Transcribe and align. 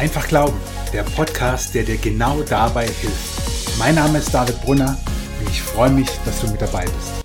Einfach 0.00 0.28
Glauben, 0.28 0.56
der 0.94 1.02
Podcast, 1.02 1.74
der 1.74 1.82
dir 1.82 1.98
genau 1.98 2.42
dabei 2.48 2.86
hilft. 2.86 3.78
Mein 3.78 3.96
Name 3.96 4.16
ist 4.16 4.32
David 4.32 4.58
Brunner 4.62 4.98
und 5.38 5.50
ich 5.50 5.60
freue 5.60 5.90
mich, 5.90 6.08
dass 6.24 6.40
du 6.40 6.50
mit 6.50 6.62
dabei 6.62 6.86
bist. 6.86 7.22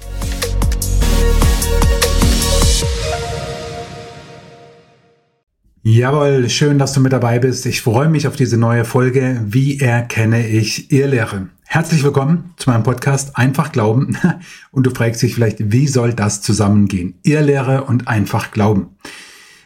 Jawohl, 5.83 6.49
schön, 6.49 6.77
dass 6.77 6.91
du 6.91 6.99
mit 6.99 7.13
dabei 7.13 7.39
bist. 7.39 7.65
Ich 7.65 7.81
freue 7.81 8.09
mich 8.09 8.27
auf 8.27 8.35
diese 8.35 8.57
neue 8.57 8.83
Folge. 8.83 9.41
Wie 9.45 9.79
erkenne 9.79 10.45
ich 10.45 10.91
Irrlehre? 10.91 11.47
Herzlich 11.63 12.03
willkommen 12.03 12.55
zu 12.57 12.69
meinem 12.69 12.83
Podcast 12.83 13.37
Einfach 13.37 13.71
Glauben. 13.71 14.17
Und 14.71 14.85
du 14.85 14.89
fragst 14.89 15.21
dich 15.21 15.35
vielleicht, 15.35 15.71
wie 15.71 15.87
soll 15.87 16.13
das 16.13 16.41
zusammengehen? 16.41 17.13
Irrlehre 17.23 17.85
und 17.85 18.09
einfach 18.09 18.51
Glauben. 18.51 18.97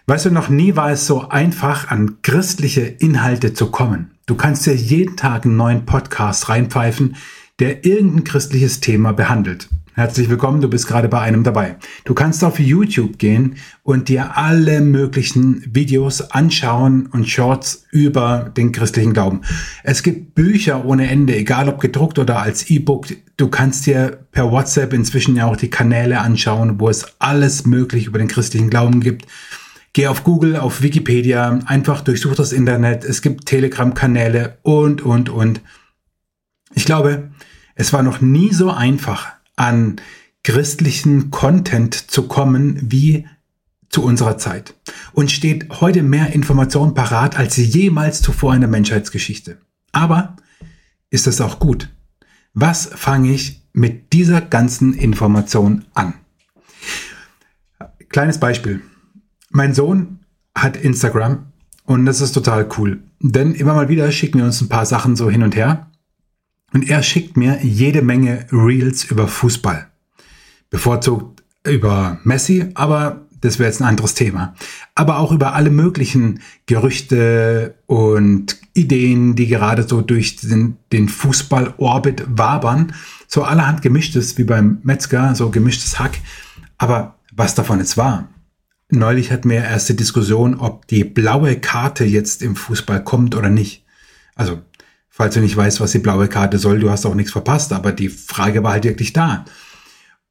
Weißt 0.09 0.25
du, 0.25 0.31
noch 0.31 0.49
nie 0.49 0.75
war 0.75 0.89
es 0.89 1.05
so 1.05 1.29
einfach, 1.29 1.91
an 1.91 2.23
christliche 2.23 2.81
Inhalte 2.81 3.53
zu 3.53 3.69
kommen. 3.69 4.09
Du 4.25 4.33
kannst 4.33 4.65
dir 4.65 4.73
jeden 4.73 5.17
Tag 5.17 5.45
einen 5.45 5.55
neuen 5.55 5.85
Podcast 5.85 6.49
reinpfeifen, 6.49 7.15
der 7.59 7.85
irgendein 7.85 8.23
christliches 8.23 8.79
Thema 8.79 9.11
behandelt. 9.13 9.69
Herzlich 9.93 10.27
willkommen, 10.27 10.61
du 10.61 10.67
bist 10.67 10.87
gerade 10.87 11.09
bei 11.09 11.19
einem 11.19 11.43
dabei. 11.43 11.75
Du 12.05 12.15
kannst 12.15 12.43
auf 12.43 12.57
YouTube 12.59 13.19
gehen 13.19 13.57
und 13.83 14.09
dir 14.09 14.35
alle 14.35 14.81
möglichen 14.81 15.63
Videos 15.75 16.21
anschauen 16.31 17.05
und 17.11 17.29
Shorts 17.29 17.85
über 17.91 18.51
den 18.57 18.71
christlichen 18.71 19.13
Glauben. 19.13 19.41
Es 19.83 20.01
gibt 20.01 20.33
Bücher 20.33 20.85
ohne 20.85 21.07
Ende, 21.07 21.35
egal 21.35 21.69
ob 21.69 21.79
gedruckt 21.79 22.17
oder 22.17 22.39
als 22.39 22.71
E-Book. 22.71 23.05
Du 23.37 23.47
kannst 23.49 23.85
dir 23.85 24.25
per 24.31 24.51
WhatsApp 24.51 24.91
inzwischen 24.91 25.35
ja 25.35 25.45
auch 25.45 25.55
die 25.55 25.69
Kanäle 25.69 26.19
anschauen, 26.19 26.79
wo 26.79 26.89
es 26.89 27.05
alles 27.19 27.67
möglich 27.67 28.07
über 28.07 28.17
den 28.17 28.27
christlichen 28.27 28.71
Glauben 28.71 29.01
gibt. 29.01 29.27
Geh 29.93 30.07
auf 30.07 30.23
Google, 30.23 30.55
auf 30.55 30.81
Wikipedia, 30.81 31.59
einfach 31.65 32.01
durchsuch 32.01 32.35
das 32.35 32.51
Internet. 32.51 33.03
Es 33.03 33.21
gibt 33.21 33.45
Telegram-Kanäle 33.47 34.57
und, 34.61 35.01
und, 35.01 35.29
und. 35.29 35.61
Ich 36.75 36.85
glaube, 36.85 37.31
es 37.75 37.91
war 37.91 38.03
noch 38.03 38.21
nie 38.21 38.53
so 38.53 38.71
einfach, 38.71 39.29
an 39.55 39.97
christlichen 40.43 41.31
Content 41.31 41.93
zu 41.93 42.27
kommen 42.27 42.79
wie 42.91 43.27
zu 43.89 44.03
unserer 44.03 44.37
Zeit. 44.37 44.73
Und 45.13 45.31
steht 45.31 45.81
heute 45.81 46.03
mehr 46.03 46.33
Information 46.33 46.93
parat 46.93 47.37
als 47.37 47.57
jemals 47.57 48.21
zuvor 48.21 48.53
in 48.53 48.61
der 48.61 48.69
Menschheitsgeschichte. 48.69 49.57
Aber 49.91 50.35
ist 51.09 51.27
das 51.27 51.41
auch 51.41 51.59
gut? 51.59 51.89
Was 52.53 52.89
fange 52.93 53.31
ich 53.31 53.63
mit 53.73 54.13
dieser 54.13 54.41
ganzen 54.41 54.93
Information 54.93 55.85
an? 55.93 56.13
Kleines 58.09 58.39
Beispiel. 58.39 58.81
Mein 59.51 59.73
Sohn 59.73 60.19
hat 60.55 60.77
Instagram 60.77 61.47
und 61.85 62.05
das 62.05 62.21
ist 62.21 62.33
total 62.33 62.69
cool. 62.77 63.01
Denn 63.19 63.53
immer 63.53 63.73
mal 63.73 63.89
wieder 63.89 64.11
schicken 64.11 64.39
wir 64.39 64.45
uns 64.45 64.61
ein 64.61 64.69
paar 64.69 64.85
Sachen 64.85 65.15
so 65.15 65.29
hin 65.29 65.43
und 65.43 65.55
her. 65.55 65.87
Und 66.71 66.87
er 66.87 67.01
schickt 67.01 67.35
mir 67.35 67.59
jede 67.63 68.03
Menge 68.03 68.45
Reels 68.51 69.05
über 69.05 69.27
Fußball. 69.27 69.87
Bevorzugt 70.69 71.41
über 71.65 72.19
Messi, 72.23 72.69
aber 72.75 73.25
das 73.41 73.57
wäre 73.57 73.69
jetzt 73.69 73.81
ein 73.81 73.87
anderes 73.87 74.13
Thema. 74.13 74.53
Aber 74.93 75.17
auch 75.17 75.31
über 75.31 75.53
alle 75.53 75.71
möglichen 75.71 76.41
Gerüchte 76.67 77.75
und 77.87 78.57
Ideen, 78.73 79.35
die 79.35 79.47
gerade 79.47 79.87
so 79.87 80.01
durch 80.01 80.35
den, 80.35 80.77
den 80.91 81.09
Fußball-Orbit 81.09 82.25
wabern. 82.27 82.93
So 83.27 83.43
allerhand 83.43 83.81
gemischtes, 83.81 84.37
wie 84.37 84.43
beim 84.43 84.79
Metzger, 84.83 85.33
so 85.33 85.49
gemischtes 85.49 85.99
Hack. 85.99 86.19
Aber 86.77 87.15
was 87.31 87.55
davon 87.55 87.79
jetzt 87.79 87.97
war, 87.97 88.27
Neulich 88.91 89.31
hatten 89.31 89.49
wir 89.49 89.63
erste 89.63 89.93
Diskussion, 89.93 90.55
ob 90.55 90.87
die 90.87 91.03
blaue 91.03 91.59
Karte 91.59 92.05
jetzt 92.05 92.41
im 92.41 92.55
Fußball 92.55 93.03
kommt 93.03 93.35
oder 93.35 93.49
nicht. 93.49 93.85
Also, 94.35 94.61
falls 95.09 95.35
du 95.35 95.41
nicht 95.41 95.55
weißt, 95.55 95.79
was 95.79 95.91
die 95.91 95.99
blaue 95.99 96.27
Karte 96.27 96.57
soll, 96.57 96.79
du 96.79 96.89
hast 96.89 97.05
auch 97.05 97.13
nichts 97.13 97.31
verpasst, 97.31 97.71
aber 97.71 97.91
die 97.91 98.09
Frage 98.09 98.63
war 98.63 98.71
halt 98.71 98.85
wirklich 98.85 99.13
da. 99.13 99.45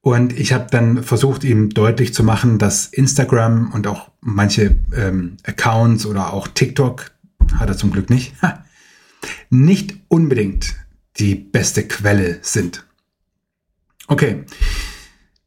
Und 0.01 0.33
ich 0.33 0.53
habe 0.53 0.67
dann 0.71 1.05
versucht, 1.05 1.45
ihm 1.45 1.71
deutlich 1.71 2.15
zu 2.15 2.25
machen, 2.25 2.59
dass 2.59 2.87
Instagram 2.87 3.73
und 3.73 3.87
auch 3.87 4.11
manche 4.21 4.77
ähm, 4.95 5.37
Accounts 5.45 6.07
oder 6.07 6.33
auch 6.33 6.49
TikTok, 6.49 7.11
hat 7.59 7.69
er 7.69 7.77
zum 7.77 7.93
Glück 7.93 8.11
nicht, 8.11 8.35
nicht 9.51 9.97
unbedingt 10.09 10.75
die 11.19 11.35
beste 11.35 11.87
Quelle 11.87 12.39
sind. 12.43 12.85
Okay, 14.07 14.45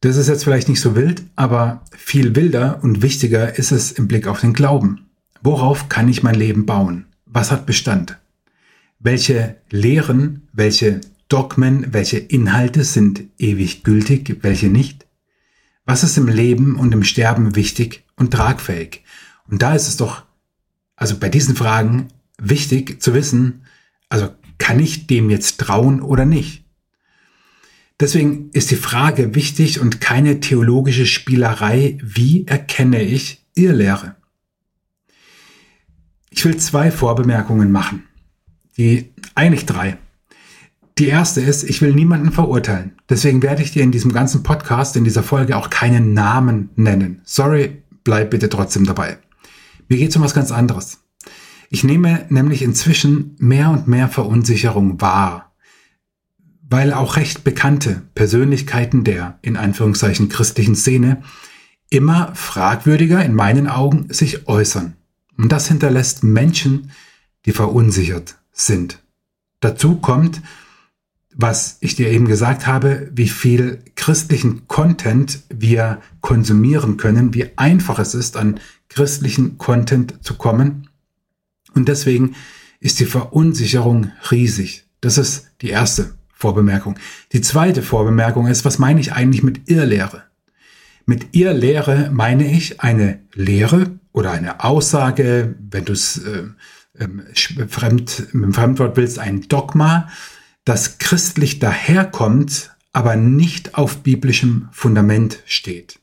das 0.02 0.16
ist 0.16 0.28
jetzt 0.28 0.42
vielleicht 0.44 0.68
nicht 0.68 0.80
so 0.80 0.96
wild, 0.96 1.22
aber 1.36 1.84
viel 1.96 2.34
wilder 2.34 2.80
und 2.82 3.02
wichtiger 3.02 3.56
ist 3.56 3.70
es 3.70 3.92
im 3.92 4.08
Blick 4.08 4.26
auf 4.26 4.40
den 4.40 4.52
Glauben. 4.52 5.06
Worauf 5.42 5.88
kann 5.88 6.08
ich 6.08 6.24
mein 6.24 6.34
Leben 6.34 6.66
bauen? 6.66 7.06
Was 7.24 7.52
hat 7.52 7.66
Bestand? 7.66 8.18
Welche 8.98 9.56
Lehren, 9.70 10.48
welche 10.52 11.00
Dogmen, 11.28 11.92
welche 11.92 12.18
Inhalte 12.18 12.82
sind 12.82 13.22
ewig 13.38 13.84
gültig, 13.84 14.38
welche 14.42 14.68
nicht? 14.68 15.06
Was 15.84 16.02
ist 16.02 16.18
im 16.18 16.28
Leben 16.28 16.74
und 16.74 16.92
im 16.92 17.04
Sterben 17.04 17.54
wichtig 17.54 18.04
und 18.16 18.32
tragfähig? 18.32 19.04
Und 19.48 19.62
da 19.62 19.74
ist 19.74 19.86
es 19.86 19.96
doch, 19.96 20.24
also 20.96 21.16
bei 21.16 21.28
diesen 21.28 21.54
Fragen 21.54 22.08
wichtig 22.38 23.00
zu 23.00 23.14
wissen, 23.14 23.62
also 24.08 24.30
kann 24.58 24.80
ich 24.80 25.06
dem 25.06 25.30
jetzt 25.30 25.60
trauen 25.60 26.00
oder 26.00 26.24
nicht? 26.24 26.61
Deswegen 28.00 28.50
ist 28.52 28.70
die 28.70 28.76
Frage 28.76 29.34
wichtig 29.34 29.80
und 29.80 30.00
keine 30.00 30.40
theologische 30.40 31.06
Spielerei, 31.06 31.98
wie 32.02 32.46
erkenne 32.46 33.02
ich 33.02 33.46
Irrlehre? 33.54 34.16
Ich 36.30 36.44
will 36.44 36.56
zwei 36.56 36.90
Vorbemerkungen 36.90 37.70
machen. 37.70 38.04
Die, 38.76 39.12
eigentlich 39.34 39.66
drei. 39.66 39.98
Die 40.98 41.06
erste 41.06 41.40
ist, 41.40 41.62
ich 41.62 41.80
will 41.82 41.94
niemanden 41.94 42.32
verurteilen. 42.32 42.92
Deswegen 43.08 43.42
werde 43.42 43.62
ich 43.62 43.72
dir 43.72 43.82
in 43.82 43.92
diesem 43.92 44.12
ganzen 44.12 44.42
Podcast, 44.42 44.96
in 44.96 45.04
dieser 45.04 45.22
Folge 45.22 45.56
auch 45.56 45.70
keinen 45.70 46.14
Namen 46.14 46.70
nennen. 46.76 47.20
Sorry, 47.24 47.82
bleib 48.04 48.30
bitte 48.30 48.48
trotzdem 48.48 48.84
dabei. 48.84 49.18
Mir 49.88 49.98
geht 49.98 50.10
es 50.10 50.16
um 50.16 50.22
was 50.22 50.34
ganz 50.34 50.50
anderes. 50.52 51.00
Ich 51.70 51.84
nehme 51.84 52.26
nämlich 52.28 52.62
inzwischen 52.62 53.36
mehr 53.38 53.70
und 53.70 53.88
mehr 53.88 54.08
Verunsicherung 54.08 55.00
wahr 55.00 55.51
weil 56.72 56.94
auch 56.94 57.16
recht 57.16 57.44
bekannte 57.44 58.00
Persönlichkeiten 58.14 59.04
der 59.04 59.38
in 59.42 59.58
Anführungszeichen 59.58 60.30
christlichen 60.30 60.74
Szene 60.74 61.22
immer 61.90 62.34
fragwürdiger 62.34 63.22
in 63.22 63.34
meinen 63.34 63.68
Augen 63.68 64.06
sich 64.08 64.48
äußern. 64.48 64.94
Und 65.36 65.52
das 65.52 65.68
hinterlässt 65.68 66.24
Menschen, 66.24 66.90
die 67.44 67.52
verunsichert 67.52 68.36
sind. 68.52 69.02
Dazu 69.60 69.96
kommt, 69.96 70.40
was 71.34 71.76
ich 71.80 71.94
dir 71.94 72.08
eben 72.10 72.26
gesagt 72.26 72.66
habe, 72.66 73.10
wie 73.12 73.28
viel 73.28 73.82
christlichen 73.94 74.66
Content 74.66 75.42
wir 75.50 76.00
konsumieren 76.22 76.96
können, 76.96 77.34
wie 77.34 77.50
einfach 77.56 77.98
es 77.98 78.14
ist, 78.14 78.38
an 78.38 78.60
christlichen 78.88 79.58
Content 79.58 80.24
zu 80.24 80.34
kommen. 80.38 80.88
Und 81.74 81.88
deswegen 81.88 82.34
ist 82.80 82.98
die 82.98 83.06
Verunsicherung 83.06 84.10
riesig. 84.30 84.86
Das 85.02 85.18
ist 85.18 85.50
die 85.60 85.68
erste 85.68 86.14
Vorbemerkung. 86.42 86.96
Die 87.32 87.40
zweite 87.40 87.82
Vorbemerkung 87.82 88.48
ist, 88.48 88.64
was 88.64 88.80
meine 88.80 89.00
ich 89.00 89.12
eigentlich 89.12 89.44
mit 89.44 89.70
Irrlehre? 89.70 90.24
Mit 91.06 91.36
Irrlehre 91.36 92.10
meine 92.12 92.50
ich 92.50 92.80
eine 92.80 93.20
Lehre 93.32 93.92
oder 94.10 94.32
eine 94.32 94.64
Aussage, 94.64 95.54
wenn 95.70 95.84
du 95.84 95.92
es 95.92 96.18
äh, 96.18 96.42
ähm, 96.98 97.22
fremd, 97.68 98.34
mit 98.34 98.44
dem 98.44 98.54
Fremdwort 98.54 98.96
willst, 98.96 99.20
ein 99.20 99.42
Dogma, 99.42 100.08
das 100.64 100.98
christlich 100.98 101.60
daherkommt, 101.60 102.74
aber 102.92 103.14
nicht 103.14 103.76
auf 103.76 103.98
biblischem 103.98 104.68
Fundament 104.72 105.38
steht. 105.46 106.00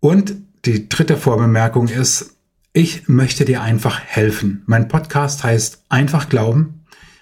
Und 0.00 0.34
die 0.64 0.88
dritte 0.88 1.16
Vorbemerkung 1.16 1.86
ist, 1.86 2.36
ich 2.72 3.08
möchte 3.08 3.44
dir 3.44 3.62
einfach 3.62 4.00
helfen. 4.00 4.62
Mein 4.66 4.88
Podcast 4.88 5.44
heißt 5.44 5.84
Einfach 5.88 6.28
Glauben 6.28 6.76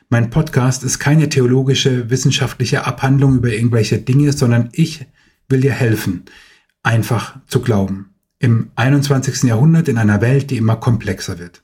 mein 0.08 0.30
Podcast 0.30 0.84
ist 0.84 0.98
keine 0.98 1.28
theologische, 1.28 2.10
wissenschaftliche 2.10 2.86
Abhandlung 2.86 3.36
über 3.36 3.52
irgendwelche 3.52 3.98
Dinge, 3.98 4.32
sondern 4.32 4.68
ich 4.72 5.06
will 5.48 5.60
dir 5.60 5.72
helfen, 5.72 6.24
einfach 6.82 7.38
zu 7.46 7.60
glauben. 7.60 8.14
Im 8.38 8.70
21. 8.76 9.44
Jahrhundert 9.44 9.88
in 9.88 9.98
einer 9.98 10.20
Welt, 10.20 10.50
die 10.50 10.56
immer 10.56 10.76
komplexer 10.76 11.38
wird. 11.38 11.62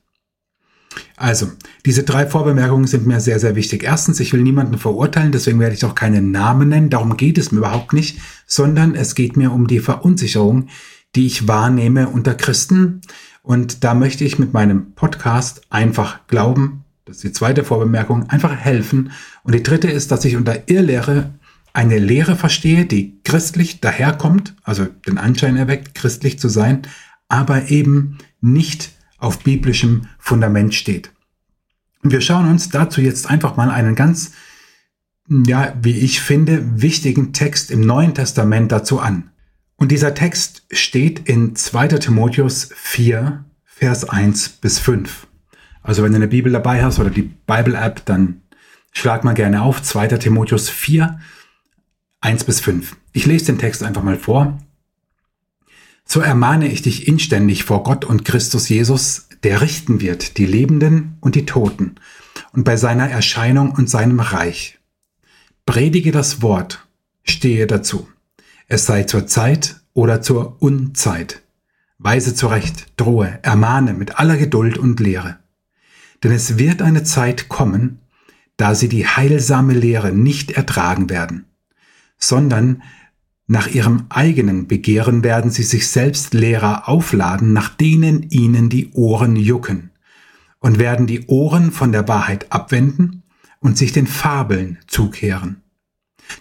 Also, 1.17 1.53
diese 1.87 2.03
drei 2.03 2.27
Vorbemerkungen 2.27 2.87
sind 2.87 3.07
mir 3.07 3.21
sehr, 3.21 3.39
sehr 3.39 3.55
wichtig. 3.55 3.85
Erstens, 3.85 4.19
ich 4.21 4.33
will 4.33 4.43
niemanden 4.43 4.79
verurteilen, 4.79 5.33
deswegen 5.33 5.61
werde 5.61 5.75
ich 5.75 5.85
auch 5.85 5.95
keinen 5.95 6.31
Namen 6.31 6.69
nennen. 6.69 6.91
Darum 6.91 7.17
geht 7.17 7.39
es 7.39 7.53
mir 7.53 7.59
überhaupt 7.59 7.93
nicht, 7.93 8.19
sondern 8.47 8.95
es 8.95 9.15
geht 9.15 9.37
mir 9.37 9.53
um 9.53 9.67
die 9.67 9.81
Verunsicherung, 9.81 10.69
die 11.15 11.27
ich 11.27 11.47
wahrnehme 11.47 12.09
unter 12.09 12.35
Christen. 12.35 13.03
Und 13.43 13.85
da 13.85 13.95
möchte 13.95 14.25
ich 14.25 14.39
mit 14.39 14.53
meinem 14.53 14.93
Podcast 14.95 15.63
einfach 15.71 16.27
glauben, 16.27 16.85
das 17.11 17.17
ist 17.17 17.25
die 17.25 17.33
zweite 17.33 17.65
Vorbemerkung, 17.65 18.31
einfach 18.31 18.55
helfen. 18.55 19.11
Und 19.43 19.55
die 19.55 19.65
dritte 19.65 19.89
ist, 19.91 20.12
dass 20.12 20.25
ich 20.25 20.37
unter 20.37 20.69
Irrlehre 20.69 21.35
eine 21.73 21.99
Lehre 21.99 22.37
verstehe, 22.37 22.87
die 22.87 23.21
christlich 23.25 23.81
daherkommt, 23.81 24.55
also 24.62 24.87
den 25.07 25.19
Anschein 25.19 25.57
erweckt, 25.57 25.95
christlich 25.95 26.39
zu 26.39 26.49
sein, 26.49 26.83
aber 27.29 27.71
eben 27.71 28.19
nicht 28.41 28.93
auf 29.19 29.41
biblischem 29.41 30.07
Fundament 30.19 30.75
steht. 30.75 31.11
Und 32.03 32.12
wir 32.12 32.21
schauen 32.21 32.49
uns 32.49 32.69
dazu 32.69 33.01
jetzt 33.01 33.29
einfach 33.29 33.56
mal 33.56 33.71
einen 33.71 33.95
ganz, 33.97 34.33
ja, 35.29 35.75
wie 35.83 35.99
ich 35.99 36.21
finde, 36.21 36.81
wichtigen 36.81 37.33
Text 37.33 37.73
im 37.73 37.81
Neuen 37.81 38.15
Testament 38.15 38.71
dazu 38.71 39.01
an. 39.01 39.31
Und 39.77 39.91
dieser 39.91 40.15
Text 40.15 40.63
steht 40.71 41.29
in 41.29 41.56
2. 41.56 41.89
Timotheus 41.89 42.71
4, 42.75 43.45
Vers 43.65 44.09
1 44.09 44.49
bis 44.49 44.79
5. 44.79 45.27
Also 45.82 46.03
wenn 46.03 46.12
du 46.12 46.17
eine 46.17 46.29
Bibel 46.29 46.53
dabei 46.53 46.82
hast 46.82 46.99
oder 46.99 47.11
die 47.11 47.23
Bible-App, 47.23 48.05
dann 48.05 48.43
schlag 48.93 49.25
mal 49.25 49.35
gerne 49.35 49.62
auf 49.62 49.82
2. 49.82 50.09
Timotheus 50.09 50.69
4, 50.69 51.21
1 52.21 52.44
bis 52.44 52.61
5. 52.61 52.97
Ich 53.12 53.27
lese 53.27 53.47
den 53.47 53.59
Text 53.59 53.82
einfach 53.82 54.03
mal 54.03 54.17
vor. 54.17 54.59
So 56.05 56.21
ermahne 56.21 56.69
ich 56.69 56.82
dich 56.82 57.09
inständig 57.09 57.65
vor 57.65 57.82
Gott 57.82 58.05
und 58.05 58.25
Christus 58.25 58.69
Jesus, 58.69 59.29
der 59.43 59.61
richten 59.61 60.00
wird 60.00 60.38
die 60.38 60.47
Lebenden 60.47 61.17
und 61.21 61.35
die 61.35 61.47
Toten 61.47 61.94
und 62.53 62.65
bei 62.65 62.77
seiner 62.77 63.09
Erscheinung 63.09 63.73
und 63.73 63.88
seinem 63.88 64.21
Reich. 64.21 64.79
Predige 65.67 66.12
das 66.12 66.43
Wort, 66.43 66.87
stehe 67.23 67.67
dazu. 67.67 68.09
Es 68.67 68.87
sei 68.87 69.05
zur 69.05 69.27
Zeit 69.27 69.81
oder 69.93 70.21
zur 70.21 70.61
Unzeit. 70.61 71.43
Weise 71.99 72.35
zurecht, 72.35 72.87
drohe, 72.97 73.38
ermahne 73.43 73.93
mit 73.93 74.19
aller 74.19 74.37
Geduld 74.37 74.79
und 74.79 75.00
Lehre. 75.00 75.40
Denn 76.22 76.32
es 76.32 76.58
wird 76.58 76.82
eine 76.82 77.02
Zeit 77.02 77.49
kommen, 77.49 78.00
da 78.56 78.75
sie 78.75 78.88
die 78.88 79.06
heilsame 79.06 79.72
Lehre 79.72 80.12
nicht 80.12 80.50
ertragen 80.50 81.08
werden, 81.08 81.46
sondern 82.19 82.82
nach 83.46 83.67
ihrem 83.67 84.05
eigenen 84.11 84.69
Begehren 84.69 85.25
werden 85.25 85.50
sie 85.50 85.62
sich 85.62 85.88
selbst 85.88 86.34
Lehrer 86.34 86.88
aufladen, 86.88 87.52
nach 87.52 87.70
denen 87.70 88.31
ihnen 88.31 88.69
die 88.69 88.93
Ohren 88.93 89.34
jucken, 89.34 89.90
und 90.61 90.78
werden 90.78 91.06
die 91.06 91.26
Ohren 91.26 91.72
von 91.72 91.90
der 91.90 92.06
Wahrheit 92.06 92.52
abwenden 92.52 93.22
und 93.58 93.78
sich 93.78 93.93
den 93.93 94.06
Fabeln 94.06 94.78
zukehren. 94.87 95.62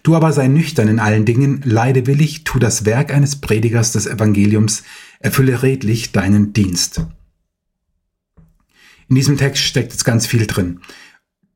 Du 0.04 0.16
aber 0.16 0.34
sei 0.34 0.48
nüchtern 0.48 0.88
in 0.88 1.00
allen 1.00 1.26
Dingen, 1.26 1.62
leide 1.64 2.06
willig, 2.06 2.44
tu 2.44 2.60
das 2.60 2.86
Werk 2.86 3.14
eines 3.14 3.38
Predigers 3.38 3.92
des 3.92 4.06
Evangeliums, 4.06 4.84
erfülle 5.20 5.64
redlich 5.64 6.12
deinen 6.12 6.54
Dienst. 6.54 7.02
In 9.10 9.16
diesem 9.16 9.38
Text 9.38 9.64
steckt 9.64 9.92
jetzt 9.92 10.06
ganz 10.06 10.28
viel 10.28 10.46
drin. 10.46 10.82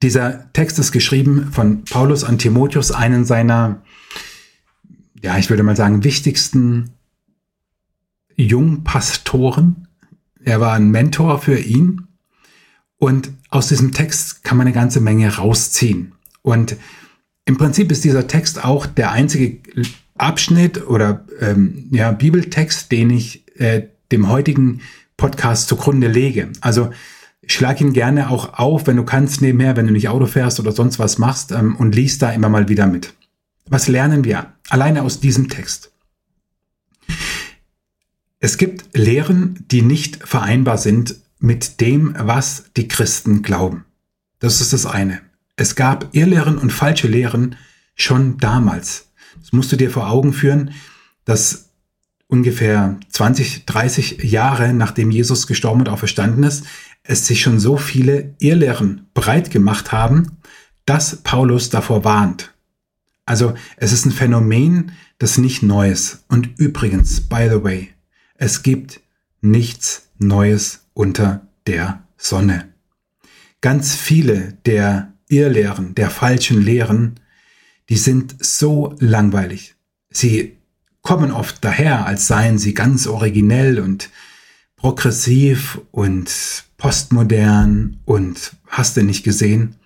Dieser 0.01 0.51
Text 0.53 0.79
ist 0.79 0.91
geschrieben 0.91 1.51
von 1.51 1.85
Paulus 1.85 2.23
an 2.23 2.37
Timotheus, 2.37 2.91
einen 2.91 3.25
seiner, 3.25 3.83
ja, 5.21 5.37
ich 5.37 5.49
würde 5.49 5.63
mal 5.63 5.75
sagen, 5.75 6.03
wichtigsten 6.03 6.91
Jungpastoren. 8.35 9.87
Er 10.43 10.59
war 10.59 10.73
ein 10.73 10.91
Mentor 10.91 11.39
für 11.39 11.57
ihn. 11.57 12.07
Und 12.97 13.31
aus 13.49 13.67
diesem 13.67 13.91
Text 13.91 14.43
kann 14.43 14.57
man 14.57 14.67
eine 14.67 14.73
ganze 14.73 14.99
Menge 14.99 15.35
rausziehen. 15.35 16.13
Und 16.41 16.75
im 17.45 17.57
Prinzip 17.57 17.91
ist 17.91 18.03
dieser 18.03 18.27
Text 18.27 18.63
auch 18.63 18.85
der 18.85 19.11
einzige 19.11 19.59
Abschnitt 20.15 20.87
oder 20.87 21.25
ähm, 21.39 21.89
ja, 21.91 22.11
Bibeltext, 22.11 22.91
den 22.91 23.09
ich 23.09 23.43
äh, 23.59 23.87
dem 24.11 24.29
heutigen 24.29 24.81
Podcast 25.17 25.67
zugrunde 25.67 26.07
lege. 26.07 26.49
Also 26.61 26.91
schlag 27.47 27.81
ihn 27.81 27.93
gerne 27.93 28.29
auch 28.29 28.57
auf, 28.57 28.87
wenn 28.87 28.97
du 28.97 29.03
kannst 29.03 29.41
nebenher, 29.41 29.75
wenn 29.75 29.87
du 29.87 29.93
nicht 29.93 30.09
Auto 30.09 30.25
fährst 30.25 30.59
oder 30.59 30.71
sonst 30.71 30.99
was 30.99 31.17
machst 31.17 31.51
ähm, 31.51 31.75
und 31.75 31.95
liest 31.95 32.21
da 32.21 32.31
immer 32.31 32.49
mal 32.49 32.69
wieder 32.69 32.87
mit. 32.87 33.13
Was 33.67 33.87
lernen 33.87 34.23
wir 34.23 34.53
alleine 34.69 35.03
aus 35.03 35.19
diesem 35.19 35.49
Text? 35.49 35.91
Es 38.39 38.57
gibt 38.57 38.97
Lehren, 38.97 39.65
die 39.71 39.81
nicht 39.81 40.27
vereinbar 40.27 40.77
sind 40.77 41.15
mit 41.39 41.79
dem, 41.81 42.15
was 42.17 42.65
die 42.75 42.87
Christen 42.87 43.41
glauben. 43.41 43.85
Das 44.39 44.59
ist 44.59 44.73
das 44.73 44.85
eine. 44.85 45.21
Es 45.55 45.75
gab 45.75 46.09
Irrlehren 46.13 46.57
und 46.57 46.71
falsche 46.71 47.07
Lehren 47.07 47.55
schon 47.95 48.37
damals. 48.37 49.11
Das 49.39 49.53
musst 49.53 49.71
du 49.71 49.75
dir 49.75 49.91
vor 49.91 50.09
Augen 50.09 50.33
führen, 50.33 50.71
dass 51.25 51.69
ungefähr 52.27 52.97
20, 53.09 53.65
30 53.65 54.23
Jahre 54.23 54.73
nachdem 54.73 55.11
Jesus 55.11 55.47
gestorben 55.47 55.81
und 55.81 55.89
auferstanden 55.89 56.43
ist, 56.43 56.65
es 57.03 57.27
sich 57.27 57.41
schon 57.41 57.59
so 57.59 57.77
viele 57.77 58.33
Irrlehren 58.39 59.07
breit 59.13 59.51
gemacht 59.51 59.91
haben, 59.91 60.37
dass 60.85 61.17
Paulus 61.17 61.69
davor 61.69 62.03
warnt. 62.03 62.53
Also 63.25 63.53
es 63.77 63.91
ist 63.93 64.05
ein 64.05 64.11
Phänomen, 64.11 64.93
das 65.17 65.37
nicht 65.37 65.63
Neues. 65.63 66.23
Und 66.27 66.49
übrigens, 66.57 67.21
by 67.21 67.47
the 67.49 67.63
way, 67.63 67.89
es 68.35 68.63
gibt 68.63 69.01
nichts 69.41 70.09
Neues 70.17 70.85
unter 70.93 71.47
der 71.67 72.03
Sonne. 72.17 72.69
Ganz 73.61 73.95
viele 73.95 74.57
der 74.65 75.13
Irrlehren, 75.29 75.95
der 75.95 76.09
falschen 76.09 76.61
Lehren, 76.61 77.19
die 77.89 77.97
sind 77.97 78.35
so 78.43 78.95
langweilig. 78.99 79.75
Sie 80.09 80.57
kommen 81.01 81.31
oft 81.31 81.63
daher, 81.63 82.05
als 82.05 82.27
seien 82.27 82.57
sie 82.57 82.73
ganz 82.73 83.07
originell 83.07 83.79
und 83.79 84.09
progressiv 84.83 85.81
und 85.91 86.29
postmodern 86.77 87.97
und 88.05 88.55
hast 88.67 88.95
du 88.95 89.01
nicht 89.01 89.23
gesehen. 89.23 89.77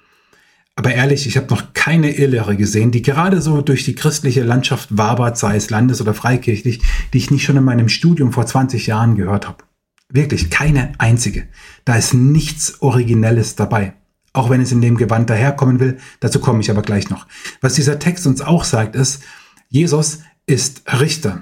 Aber 0.76 0.94
ehrlich, 0.94 1.28
ich 1.28 1.38
habe 1.38 1.48
noch 1.50 1.74
keine 1.74 2.18
Irrlehre 2.18 2.58
gesehen, 2.58 2.92
die 2.92 3.02
gerade 3.02 3.42
so 3.42 3.62
durch 3.62 3.86
die 3.86 3.96
christliche 3.96 4.44
Landschaft 4.44 4.98
wabert, 4.98 5.38
sei 5.38 5.56
es 5.56 5.70
landes- 5.70 6.02
oder 6.02 6.14
freikirchlich, 6.14 6.82
die 7.14 7.18
ich 7.20 7.32
nicht 7.32 7.44
schon 7.44 7.58
in 7.58 7.64
meinem 7.64 7.88
Studium 7.90 8.34
vor 8.34 8.46
20 8.46 8.88
Jahren 8.88 9.16
gehört 9.16 9.48
habe. 9.48 9.64
Wirklich 10.10 10.50
keine 10.50 10.94
einzige. 10.98 11.48
Da 11.86 11.96
ist 11.96 12.14
nichts 12.14 12.82
Originelles 12.82 13.56
dabei 13.56 13.94
auch 14.34 14.52
wenn 14.52 14.62
es 14.62 14.72
in 14.72 14.82
dem 14.82 14.98
Gewand 14.98 15.32
daherkommen 15.32 15.80
will. 15.80 15.98
Dazu 16.20 16.40
komme 16.40 16.60
ich 16.62 16.70
aber 16.70 16.84
gleich 16.84 17.10
noch. 17.10 17.26
Was 17.60 17.74
dieser 17.74 17.98
Text 17.98 18.28
uns 18.28 18.42
auch 18.42 18.66
sagt, 18.66 18.96
ist, 18.96 19.24
Jesus 19.68 20.20
ist 20.46 20.84
Richter. 21.00 21.42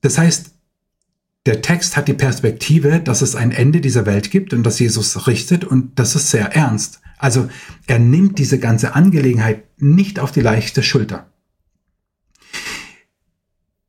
Das 0.00 0.16
heißt, 0.16 0.53
der 1.46 1.60
Text 1.60 1.96
hat 1.96 2.08
die 2.08 2.14
Perspektive, 2.14 3.00
dass 3.00 3.20
es 3.20 3.36
ein 3.36 3.52
Ende 3.52 3.80
dieser 3.80 4.06
Welt 4.06 4.30
gibt 4.30 4.54
und 4.54 4.62
dass 4.62 4.78
Jesus 4.78 5.26
richtet 5.26 5.64
und 5.64 5.98
das 5.98 6.16
ist 6.16 6.30
sehr 6.30 6.54
ernst. 6.54 7.00
Also 7.18 7.48
er 7.86 7.98
nimmt 7.98 8.38
diese 8.38 8.58
ganze 8.58 8.94
Angelegenheit 8.94 9.64
nicht 9.78 10.18
auf 10.18 10.32
die 10.32 10.40
leichte 10.40 10.82
Schulter. 10.82 11.26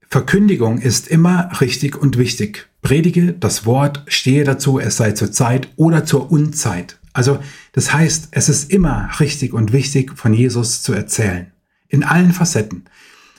Verkündigung 0.10 0.78
ist 0.80 1.08
immer 1.08 1.50
richtig 1.60 1.98
und 1.98 2.18
wichtig. 2.18 2.70
Predige 2.82 3.34
das 3.34 3.66
Wort, 3.66 4.04
stehe 4.08 4.44
dazu, 4.44 4.80
es 4.80 4.98
sei 4.98 5.12
zur 5.12 5.32
Zeit 5.32 5.70
oder 5.76 6.06
zur 6.06 6.32
Unzeit. 6.32 7.00
Also 7.12 7.40
das 7.72 7.94
heißt, 7.94 8.30
es 8.32 8.50
ist 8.50 8.72
immer 8.72 9.10
richtig 9.20 9.54
und 9.54 9.74
wichtig, 9.74 10.18
von 10.18 10.34
Jesus 10.34 10.84
zu 10.84 10.94
erzählen. 10.94 11.52
In 11.88 12.04
allen 12.04 12.32
Facetten. 12.32 12.86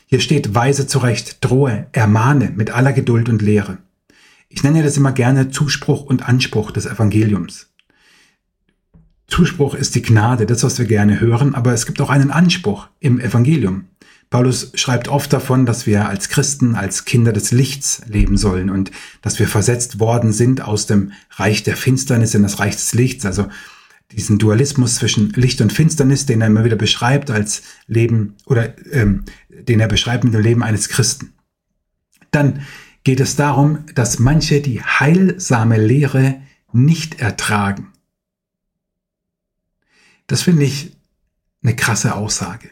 Hier 0.07 0.21
steht 0.21 0.55
weise 0.55 0.87
zurecht, 0.87 1.39
drohe, 1.45 1.87
ermahne 1.93 2.53
mit 2.55 2.71
aller 2.71 2.93
Geduld 2.93 3.29
und 3.29 3.43
Lehre. 3.43 3.79
Ich 4.49 4.63
nenne 4.63 4.83
das 4.83 4.97
immer 4.97 5.13
gerne 5.13 5.51
Zuspruch 5.51 6.03
und 6.03 6.29
Anspruch 6.29 6.71
des 6.71 6.87
Evangeliums. 6.87 7.69
Zuspruch 9.27 9.75
ist 9.75 9.95
die 9.95 10.03
Gnade, 10.03 10.47
das, 10.47 10.63
was 10.63 10.79
wir 10.79 10.87
gerne 10.87 11.21
hören, 11.21 11.55
aber 11.55 11.73
es 11.73 11.87
gibt 11.87 12.01
auch 12.01 12.11
einen 12.11 12.31
Anspruch 12.31 12.89
im 13.01 13.19
Evangelium. 13.19 13.87
Paulus 14.31 14.73
schreibt 14.75 15.09
oft 15.09 15.33
davon, 15.33 15.67
dass 15.67 15.87
wir 15.87 16.09
als 16.09 16.29
Christen, 16.29 16.75
als 16.75 17.05
Kinder 17.05 17.33
des 17.33 17.53
Lichts 17.53 18.03
leben 18.07 18.37
sollen 18.37 18.71
und 18.71 18.91
dass 19.23 19.39
wir 19.39 19.47
versetzt 19.47 20.01
worden 20.01 20.33
sind 20.33 20.63
aus 20.63 20.87
dem 20.87 21.13
Reich 21.31 21.63
der 21.63 21.77
Finsternis 21.77 22.35
in 22.35 22.43
das 22.43 22.59
Reich 22.59 22.75
des 22.75 22.93
Lichts, 22.95 23.25
also 23.25 23.49
diesen 24.13 24.39
Dualismus 24.39 24.97
zwischen 24.97 25.31
Licht 25.31 25.61
und 25.61 25.73
Finsternis, 25.73 26.27
den 26.27 26.41
er 26.41 26.47
immer 26.49 26.65
wieder 26.65 26.77
beschreibt 26.77 27.31
als 27.31 27.63
Leben 27.87 28.35
oder 28.47 28.75
ähm, 28.93 29.25
den 29.49 29.81
er 29.81 29.89
beschreibt 29.89 30.25
mit 30.25 30.35
dem 30.35 30.43
Leben 30.43 30.63
eines 30.63 30.89
Christen. 30.89 31.33
Dann 32.31 32.61
geht 33.07 33.21
es 33.21 33.37
darum, 33.37 33.85
dass 33.95 34.19
manche 34.19 34.61
die 34.61 34.83
heilsame 34.83 35.77
Lehre 35.79 36.41
nicht 36.73 37.21
ertragen. 37.21 37.93
Das 40.27 40.43
finde 40.43 40.65
ich 40.65 40.97
eine 41.63 41.77
krasse 41.77 42.17
Aussage. 42.17 42.69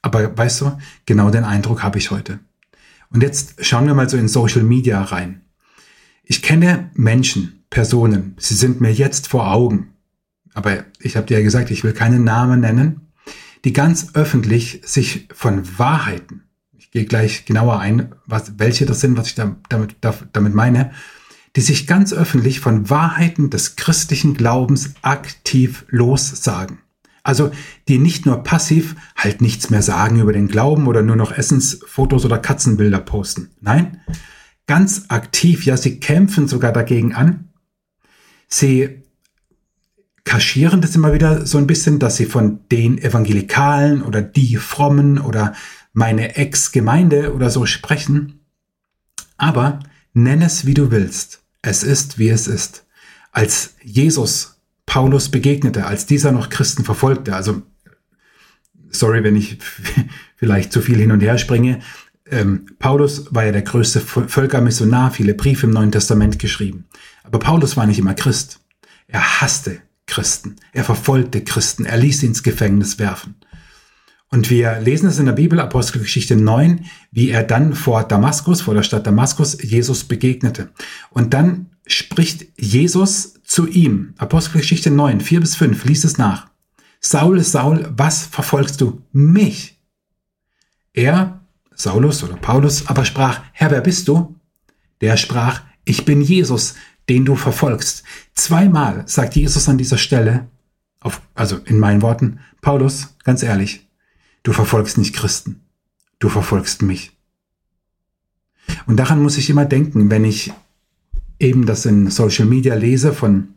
Aber 0.00 0.38
weißt 0.38 0.62
du, 0.62 0.78
genau 1.04 1.28
den 1.28 1.44
Eindruck 1.44 1.82
habe 1.82 1.98
ich 1.98 2.10
heute. 2.10 2.38
Und 3.10 3.22
jetzt 3.22 3.62
schauen 3.62 3.86
wir 3.86 3.92
mal 3.92 4.08
so 4.08 4.16
in 4.16 4.26
Social 4.26 4.62
Media 4.62 5.02
rein. 5.02 5.42
Ich 6.22 6.40
kenne 6.40 6.90
Menschen, 6.94 7.66
Personen, 7.68 8.36
sie 8.38 8.54
sind 8.54 8.80
mir 8.80 8.90
jetzt 8.90 9.28
vor 9.28 9.52
Augen, 9.52 9.92
aber 10.54 10.86
ich 10.98 11.18
habe 11.18 11.26
dir 11.26 11.36
ja 11.36 11.44
gesagt, 11.44 11.70
ich 11.70 11.84
will 11.84 11.92
keinen 11.92 12.24
Namen 12.24 12.60
nennen, 12.60 13.12
die 13.66 13.74
ganz 13.74 14.14
öffentlich 14.14 14.80
sich 14.86 15.28
von 15.34 15.78
Wahrheiten, 15.78 16.43
gehe 16.94 17.04
gleich 17.04 17.44
genauer 17.44 17.80
ein, 17.80 18.14
was, 18.24 18.58
welche 18.58 18.86
das 18.86 19.02
sind, 19.02 19.18
was 19.18 19.26
ich 19.26 19.34
damit, 19.34 19.96
damit 20.32 20.54
meine, 20.54 20.92
die 21.54 21.60
sich 21.60 21.86
ganz 21.86 22.14
öffentlich 22.14 22.60
von 22.60 22.88
Wahrheiten 22.88 23.50
des 23.50 23.76
christlichen 23.76 24.32
Glaubens 24.32 24.94
aktiv 25.02 25.84
lossagen. 25.88 26.78
Also 27.22 27.50
die 27.88 27.98
nicht 27.98 28.24
nur 28.24 28.42
passiv 28.42 28.96
halt 29.14 29.42
nichts 29.42 29.68
mehr 29.68 29.82
sagen 29.82 30.18
über 30.18 30.32
den 30.32 30.48
Glauben 30.48 30.86
oder 30.86 31.02
nur 31.02 31.16
noch 31.16 31.32
Essensfotos 31.32 32.24
oder 32.24 32.38
Katzenbilder 32.38 33.00
posten. 33.00 33.50
Nein, 33.60 34.00
ganz 34.66 35.04
aktiv, 35.08 35.66
ja, 35.66 35.76
sie 35.76 36.00
kämpfen 36.00 36.48
sogar 36.48 36.72
dagegen 36.72 37.14
an, 37.14 37.50
Sie 38.54 39.02
kaschieren 40.22 40.80
das 40.80 40.94
immer 40.94 41.12
wieder 41.12 41.44
so 41.44 41.58
ein 41.58 41.66
bisschen, 41.66 41.98
dass 41.98 42.16
sie 42.16 42.26
von 42.26 42.60
den 42.70 42.98
Evangelikalen 42.98 44.02
oder 44.02 44.22
die 44.22 44.56
Frommen 44.56 45.18
oder 45.18 45.54
meine 45.94 46.36
Ex-Gemeinde 46.36 47.32
oder 47.32 47.48
so 47.48 47.64
sprechen. 47.64 48.40
Aber 49.38 49.80
nenn 50.12 50.42
es, 50.42 50.66
wie 50.66 50.74
du 50.74 50.90
willst. 50.90 51.42
Es 51.62 51.82
ist, 51.82 52.18
wie 52.18 52.28
es 52.28 52.46
ist. 52.46 52.84
Als 53.32 53.74
Jesus 53.82 54.60
Paulus 54.84 55.30
begegnete, 55.30 55.86
als 55.86 56.04
dieser 56.04 56.30
noch 56.30 56.50
Christen 56.50 56.84
verfolgte, 56.84 57.34
also 57.34 57.62
sorry, 58.90 59.24
wenn 59.24 59.36
ich 59.36 59.58
vielleicht 60.36 60.72
zu 60.72 60.82
viel 60.82 60.98
hin 60.98 61.10
und 61.10 61.20
her 61.20 61.38
springe, 61.38 61.80
ähm, 62.30 62.66
Paulus 62.78 63.34
war 63.34 63.44
ja 63.44 63.52
der 63.52 63.62
größte 63.62 64.00
Völkermissionar, 64.00 65.10
viele 65.10 65.34
Briefe 65.34 65.66
im 65.66 65.72
Neuen 65.72 65.92
Testament 65.92 66.38
geschrieben. 66.38 66.84
Aber 67.22 67.38
Paulus 67.38 67.76
war 67.76 67.86
nicht 67.86 67.98
immer 67.98 68.14
Christ. 68.14 68.60
Er 69.06 69.40
hasste 69.40 69.80
Christen. 70.06 70.56
Er 70.72 70.84
verfolgte 70.84 71.42
Christen. 71.42 71.84
Er 71.84 71.98
ließ 71.98 72.20
sie 72.20 72.26
ins 72.26 72.42
Gefängnis 72.42 72.98
werfen. 72.98 73.36
Und 74.34 74.50
wir 74.50 74.80
lesen 74.80 75.08
es 75.08 75.20
in 75.20 75.26
der 75.26 75.32
Bibel, 75.32 75.60
Apostelgeschichte 75.60 76.34
9, 76.34 76.86
wie 77.12 77.30
er 77.30 77.44
dann 77.44 77.72
vor 77.72 78.02
Damaskus, 78.02 78.62
vor 78.62 78.74
der 78.74 78.82
Stadt 78.82 79.06
Damaskus, 79.06 79.62
Jesus 79.62 80.02
begegnete. 80.02 80.70
Und 81.10 81.32
dann 81.32 81.70
spricht 81.86 82.46
Jesus 82.58 83.34
zu 83.44 83.68
ihm. 83.68 84.14
Apostelgeschichte 84.18 84.90
9, 84.90 85.20
4 85.20 85.38
bis 85.38 85.54
5, 85.54 85.84
liest 85.84 86.04
es 86.04 86.18
nach. 86.18 86.48
Saul, 86.98 87.44
Saul, 87.44 87.88
was 87.96 88.26
verfolgst 88.26 88.80
du? 88.80 89.02
Mich. 89.12 89.78
Er, 90.94 91.40
Saulus 91.72 92.24
oder 92.24 92.34
Paulus, 92.34 92.88
aber 92.88 93.04
sprach, 93.04 93.40
Herr, 93.52 93.70
wer 93.70 93.82
bist 93.82 94.08
du? 94.08 94.34
Der 95.00 95.16
sprach, 95.16 95.62
ich 95.84 96.04
bin 96.04 96.20
Jesus, 96.20 96.74
den 97.08 97.24
du 97.24 97.36
verfolgst. 97.36 98.02
Zweimal 98.34 99.04
sagt 99.06 99.36
Jesus 99.36 99.68
an 99.68 99.78
dieser 99.78 99.98
Stelle, 99.98 100.48
auf, 100.98 101.22
also 101.36 101.58
in 101.66 101.78
meinen 101.78 102.02
Worten, 102.02 102.40
Paulus, 102.60 103.14
ganz 103.22 103.44
ehrlich, 103.44 103.84
du 104.44 104.52
verfolgst 104.52 104.96
nicht 104.96 105.14
Christen, 105.16 105.60
du 106.20 106.28
verfolgst 106.28 106.82
mich. 106.82 107.10
Und 108.86 108.96
daran 108.96 109.20
muss 109.22 109.36
ich 109.36 109.50
immer 109.50 109.64
denken, 109.64 110.10
wenn 110.10 110.24
ich 110.24 110.52
eben 111.40 111.66
das 111.66 111.84
in 111.84 112.08
Social 112.10 112.46
Media 112.46 112.76
lese 112.76 113.12
von 113.12 113.54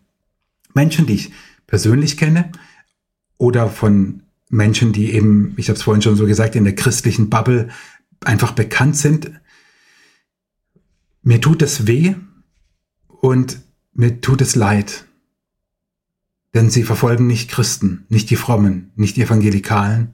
Menschen, 0.73 1.05
die 1.05 1.13
ich 1.13 1.31
persönlich 1.67 2.17
kenne 2.17 2.51
oder 3.37 3.69
von 3.69 4.23
Menschen, 4.49 4.91
die 4.91 5.13
eben, 5.13 5.53
ich 5.57 5.69
habe 5.69 5.77
es 5.77 5.83
vorhin 5.83 6.01
schon 6.01 6.15
so 6.15 6.25
gesagt, 6.25 6.55
in 6.55 6.63
der 6.63 6.75
christlichen 6.75 7.29
Bubble 7.29 7.69
einfach 8.21 8.53
bekannt 8.53 8.97
sind. 8.97 9.29
Mir 11.21 11.39
tut 11.39 11.61
es 11.61 11.85
weh, 11.85 12.15
und 13.21 13.59
mir 13.93 14.21
tut 14.21 14.41
es 14.41 14.55
leid, 14.55 15.05
denn 16.53 16.69
sie 16.69 16.83
verfolgen 16.83 17.27
nicht 17.27 17.49
Christen, 17.49 18.05
nicht 18.09 18.29
die 18.29 18.35
Frommen, 18.35 18.91
nicht 18.95 19.17
die 19.17 19.23
Evangelikalen, 19.23 20.13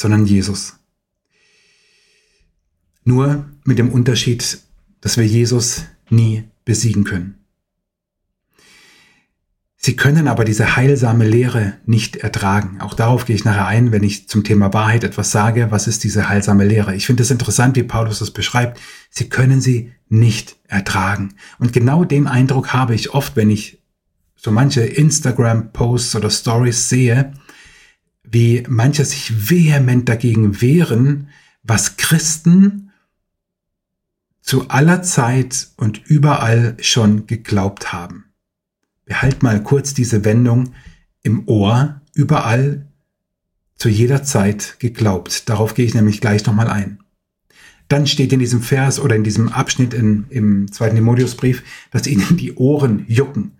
sondern 0.00 0.24
Jesus. 0.24 0.76
Nur 3.04 3.46
mit 3.64 3.78
dem 3.78 3.90
Unterschied, 3.90 4.60
dass 5.00 5.16
wir 5.16 5.26
Jesus 5.26 5.84
nie 6.08 6.44
besiegen 6.64 7.04
können. 7.04 7.34
Sie 9.80 9.94
können 9.94 10.26
aber 10.26 10.44
diese 10.44 10.76
heilsame 10.76 11.26
Lehre 11.26 11.74
nicht 11.86 12.16
ertragen. 12.16 12.80
Auch 12.80 12.94
darauf 12.94 13.26
gehe 13.26 13.36
ich 13.36 13.44
nachher 13.44 13.66
ein, 13.66 13.92
wenn 13.92 14.02
ich 14.02 14.28
zum 14.28 14.42
Thema 14.42 14.72
Wahrheit 14.74 15.04
etwas 15.04 15.30
sage. 15.30 15.70
Was 15.70 15.86
ist 15.86 16.02
diese 16.02 16.28
heilsame 16.28 16.64
Lehre? 16.64 16.96
Ich 16.96 17.06
finde 17.06 17.22
es 17.22 17.30
interessant, 17.30 17.76
wie 17.76 17.84
Paulus 17.84 18.18
das 18.18 18.32
beschreibt. 18.32 18.80
Sie 19.08 19.28
können 19.28 19.60
sie 19.60 19.92
nicht 20.08 20.56
ertragen. 20.66 21.34
Und 21.60 21.72
genau 21.72 22.04
den 22.04 22.26
Eindruck 22.26 22.72
habe 22.72 22.94
ich 22.94 23.14
oft, 23.14 23.36
wenn 23.36 23.50
ich 23.50 23.80
so 24.34 24.50
manche 24.50 24.82
Instagram-Posts 24.82 26.16
oder 26.16 26.30
Stories 26.30 26.88
sehe, 26.88 27.32
wie 28.30 28.64
manche 28.68 29.04
sich 29.04 29.50
vehement 29.50 30.08
dagegen 30.08 30.60
wehren, 30.60 31.28
was 31.62 31.96
Christen 31.96 32.90
zu 34.40 34.68
aller 34.68 35.02
Zeit 35.02 35.68
und 35.76 36.06
überall 36.06 36.76
schon 36.80 37.26
geglaubt 37.26 37.92
haben. 37.92 38.24
Behalt 39.04 39.42
mal 39.42 39.62
kurz 39.62 39.94
diese 39.94 40.24
Wendung 40.24 40.72
im 41.22 41.46
Ohr, 41.48 42.00
überall, 42.14 42.86
zu 43.76 43.88
jeder 43.88 44.24
Zeit 44.24 44.76
geglaubt. 44.80 45.48
Darauf 45.48 45.74
gehe 45.74 45.84
ich 45.84 45.94
nämlich 45.94 46.20
gleich 46.20 46.44
nochmal 46.46 46.68
ein. 46.68 46.98
Dann 47.88 48.06
steht 48.06 48.32
in 48.32 48.40
diesem 48.40 48.60
Vers 48.60 49.00
oder 49.00 49.16
in 49.16 49.24
diesem 49.24 49.48
Abschnitt 49.48 49.94
in, 49.94 50.26
im 50.30 50.70
zweiten 50.72 50.96
Timotheusbrief, 50.96 51.62
dass 51.90 52.06
ihnen 52.06 52.36
die 52.36 52.54
Ohren 52.54 53.04
jucken. 53.08 53.57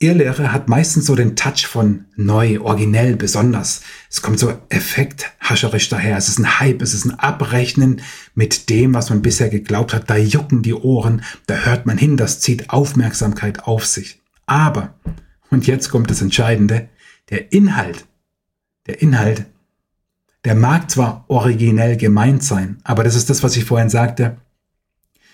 Irrlehre 0.00 0.52
hat 0.52 0.68
meistens 0.68 1.06
so 1.06 1.16
den 1.16 1.34
Touch 1.34 1.66
von 1.66 2.04
neu, 2.14 2.60
originell, 2.60 3.16
besonders. 3.16 3.82
Es 4.08 4.22
kommt 4.22 4.38
so 4.38 4.56
effekthascherisch 4.68 5.88
daher. 5.88 6.16
Es 6.16 6.28
ist 6.28 6.38
ein 6.38 6.60
Hype, 6.60 6.82
es 6.82 6.94
ist 6.94 7.04
ein 7.04 7.18
Abrechnen 7.18 8.00
mit 8.34 8.70
dem, 8.70 8.94
was 8.94 9.10
man 9.10 9.22
bisher 9.22 9.48
geglaubt 9.48 9.92
hat. 9.92 10.08
Da 10.08 10.16
jucken 10.16 10.62
die 10.62 10.74
Ohren, 10.74 11.22
da 11.46 11.56
hört 11.56 11.86
man 11.86 11.98
hin, 11.98 12.16
das 12.16 12.38
zieht 12.38 12.70
Aufmerksamkeit 12.70 13.64
auf 13.64 13.86
sich. 13.86 14.20
Aber, 14.46 14.94
und 15.50 15.66
jetzt 15.66 15.88
kommt 15.88 16.10
das 16.10 16.22
Entscheidende, 16.22 16.88
der 17.30 17.52
Inhalt, 17.52 18.06
der 18.86 19.02
Inhalt, 19.02 19.46
der 20.44 20.54
mag 20.54 20.90
zwar 20.90 21.24
originell 21.26 21.96
gemeint 21.96 22.44
sein, 22.44 22.78
aber 22.84 23.02
das 23.02 23.16
ist 23.16 23.28
das, 23.30 23.42
was 23.42 23.56
ich 23.56 23.64
vorhin 23.64 23.90
sagte. 23.90 24.36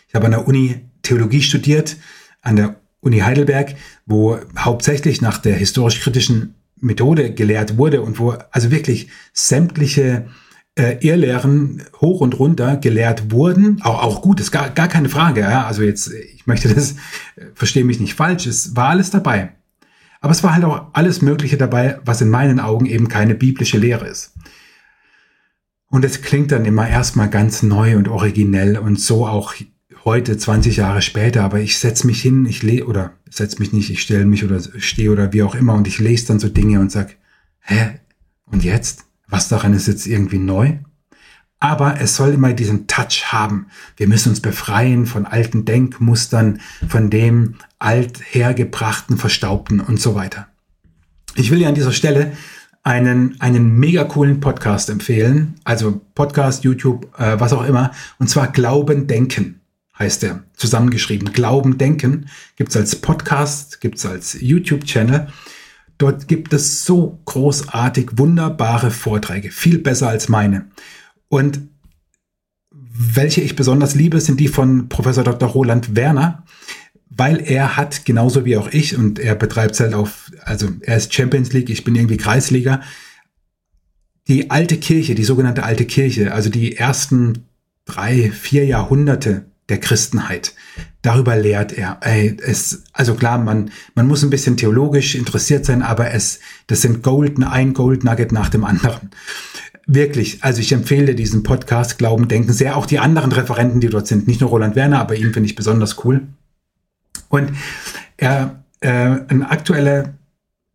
Ich 0.09 0.15
habe 0.15 0.25
an 0.25 0.33
der 0.33 0.49
Uni 0.49 0.81
Theologie 1.03 1.43
studiert, 1.43 1.99
an 2.41 2.57
der 2.57 2.81
Uni 3.05 3.21
Heidelberg, 3.21 3.75
wo 4.07 4.39
hauptsächlich 4.59 5.21
nach 5.21 5.39
der 5.39 5.57
historisch-kritischen 5.57 6.55
Methode 6.81 7.33
gelehrt 7.33 7.77
wurde 7.77 8.03
und 8.03 8.19
wo 8.19 8.35
also 8.51 8.71
wirklich 8.71 9.09
sämtliche 9.33 10.27
äh, 10.77 10.97
Irrlehren 11.07 11.83
hoch 12.01 12.21
und 12.21 12.39
runter 12.39 12.77
gelehrt 12.77 13.31
wurden. 13.31 13.81
Auch, 13.83 14.03
auch 14.03 14.23
gut, 14.23 14.41
ist 14.41 14.51
gar, 14.51 14.71
gar 14.71 14.89
keine 14.89 15.09
Frage. 15.09 15.41
Ja? 15.41 15.67
Also 15.67 15.83
jetzt, 15.83 16.13
ich 16.13 16.47
möchte 16.47 16.73
das, 16.73 16.93
äh, 17.37 17.47
verstehe 17.55 17.85
mich 17.85 18.01
nicht 18.01 18.15
falsch, 18.15 18.47
es 18.47 18.75
war 18.77 18.89
alles 18.89 19.11
dabei. 19.11 19.53
Aber 20.21 20.33
es 20.33 20.43
war 20.43 20.55
halt 20.55 20.65
auch 20.65 20.87
alles 20.95 21.21
Mögliche 21.21 21.57
dabei, 21.59 21.99
was 22.05 22.23
in 22.23 22.31
meinen 22.31 22.59
Augen 22.59 22.87
eben 22.87 23.09
keine 23.09 23.35
biblische 23.35 23.79
Lehre 23.79 24.07
ist. 24.09 24.33
Und 25.89 26.05
es 26.05 26.23
klingt 26.23 26.51
dann 26.51 26.65
immer 26.65 26.89
erstmal 26.89 27.29
ganz 27.29 27.63
neu 27.63 27.97
und 27.97 28.09
originell 28.09 28.79
und 28.79 28.99
so 28.99 29.27
auch 29.27 29.55
heute, 30.05 30.37
20 30.37 30.77
Jahre 30.77 31.03
später, 31.03 31.43
aber 31.43 31.61
ich 31.61 31.79
setze 31.79 32.07
mich 32.07 32.21
hin, 32.21 32.47
ich 32.47 32.63
lese, 32.63 32.87
oder 32.87 33.13
setze 33.31 33.59
mich 33.59 33.73
nicht, 33.73 33.91
ich 33.91 34.03
stelle 34.03 34.27
mich 34.27 34.45
oder 34.45 34.61
stehe 34.79 35.11
oder 35.11 35.33
wie 35.33 35.43
auch 35.43 35.55
immer 35.55 35.75
und 35.75 35.89
ich 35.89 35.99
lese 35.99 36.29
dann 36.29 36.41
so 36.41 36.49
Dinge 36.49 36.81
und 36.81 36.93
sag, 36.93 37.17
hä? 37.61 38.01
Und 38.47 38.65
jetzt? 38.65 39.05
Was 39.27 39.49
daran 39.49 39.73
ist 39.73 39.89
jetzt 39.89 40.07
irgendwie 40.07 40.39
neu? 40.39 40.75
Aber 41.59 41.99
es 42.01 42.15
soll 42.15 42.35
immer 42.35 42.53
diesen 42.53 42.87
Touch 42.87 43.33
haben. 43.33 43.69
Wir 43.97 44.07
müssen 44.07 44.29
uns 44.29 44.41
befreien 44.41 45.07
von 45.07 45.25
alten 45.25 45.65
Denkmustern, 45.65 46.61
von 46.87 47.09
dem 47.09 47.55
althergebrachten, 47.79 49.17
verstaubten 49.17 49.81
und 49.81 49.99
so 49.99 50.15
weiter. 50.15 50.49
Ich 51.37 51.51
will 51.51 51.59
dir 51.59 51.69
an 51.69 51.75
dieser 51.75 51.93
Stelle 51.93 52.33
einen, 52.83 53.41
einen 53.41 53.79
mega 53.79 54.05
coolen 54.05 54.41
Podcast 54.41 54.91
empfehlen. 54.91 55.55
Also 55.65 56.03
Podcast, 56.15 56.65
YouTube, 56.65 57.19
äh, 57.19 57.41
was 57.41 57.55
auch 57.55 57.65
immer. 57.65 57.93
Und 58.19 58.29
zwar 58.29 58.53
Glauben, 58.53 59.07
Denken 59.07 59.63
heißt 59.99 60.25
er. 60.25 60.45
Zusammengeschrieben. 60.55 61.33
Glauben, 61.33 61.79
Denken 61.79 62.29
gibt's 62.57 62.77
als 62.77 62.97
Podcast, 62.97 63.81
gibt's 63.81 64.05
als 64.05 64.37
YouTube-Channel. 64.41 65.29
Dort 65.99 66.27
gibt 66.27 66.53
es 66.53 66.85
so 66.85 67.21
großartig 67.25 68.11
wunderbare 68.17 68.91
Vorträge, 68.91 69.51
viel 69.51 69.79
besser 69.79 70.09
als 70.09 70.29
meine. 70.29 70.71
Und 71.29 71.61
welche 72.71 73.41
ich 73.41 73.57
besonders 73.57 73.95
liebe, 73.95 74.21
sind 74.21 74.41
die 74.41 74.49
von 74.49 74.89
Professor 74.89 75.25
Dr. 75.25 75.49
Roland 75.49 75.95
Werner, 75.95 76.45
weil 77.09 77.41
er 77.41 77.77
hat 77.77 78.05
genauso 78.05 78.45
wie 78.45 78.57
auch 78.57 78.69
ich 78.73 78.97
und 78.97 79.19
er 79.19 79.35
betreibt 79.37 79.75
es 79.75 79.81
halt 79.81 79.95
auf, 79.95 80.31
also 80.43 80.69
er 80.81 80.97
ist 80.97 81.15
Champions 81.15 81.53
League, 81.53 81.71
ich 81.71 81.85
bin 81.85 81.95
irgendwie 81.95 82.17
Kreisliga. 82.17 82.83
Die 84.27 84.51
alte 84.51 84.79
Kirche, 84.79 85.15
die 85.15 85.25
sogenannte 85.25 85.63
alte 85.63 85.85
Kirche, 85.85 86.33
also 86.33 86.51
die 86.51 86.77
ersten 86.77 87.45
drei, 87.85 88.31
vier 88.33 88.65
Jahrhunderte 88.65 89.47
der 89.69 89.81
Christenheit. 89.81 90.55
Darüber 91.03 91.37
lehrt 91.37 91.73
er. 91.73 91.99
Es, 92.03 92.85
also 92.93 93.15
klar, 93.15 93.39
man, 93.39 93.71
man 93.95 94.07
muss 94.07 94.23
ein 94.23 94.31
bisschen 94.31 94.57
theologisch 94.57 95.15
interessiert 95.15 95.65
sein, 95.65 95.83
aber 95.83 96.13
es, 96.13 96.41
das 96.67 96.83
sind 96.83 97.03
Golden, 97.03 97.45
ein 97.45 97.75
Gold 97.75 98.05
Nugget 98.05 98.33
nach 98.33 98.49
dem 98.49 98.65
anderen. 98.65 99.11
Wirklich, 99.87 100.43
also 100.43 100.61
ich 100.61 100.73
empfehle 100.73 101.15
diesen 101.15 101.43
Podcast 101.43 101.99
Glauben, 101.99 102.29
Denken 102.29 102.53
sehr. 102.53 102.77
Auch 102.77 102.87
die 102.87 102.99
anderen 102.99 103.33
Referenten, 103.33 103.81
die 103.81 103.91
dort 103.91 104.07
sind, 104.07 104.27
nicht 104.27 104.41
nur 104.41 104.51
Roland 104.51 104.77
Werner, 104.77 105.01
aber 105.01 105.15
ihn 105.15 105.33
finde 105.33 105.49
ich 105.49 105.57
besonders 105.57 106.05
cool. 106.05 106.27
Und 107.29 107.53
er, 108.17 108.65
äh, 108.81 108.89
eine 108.89 109.51
aktuelle 109.51 110.15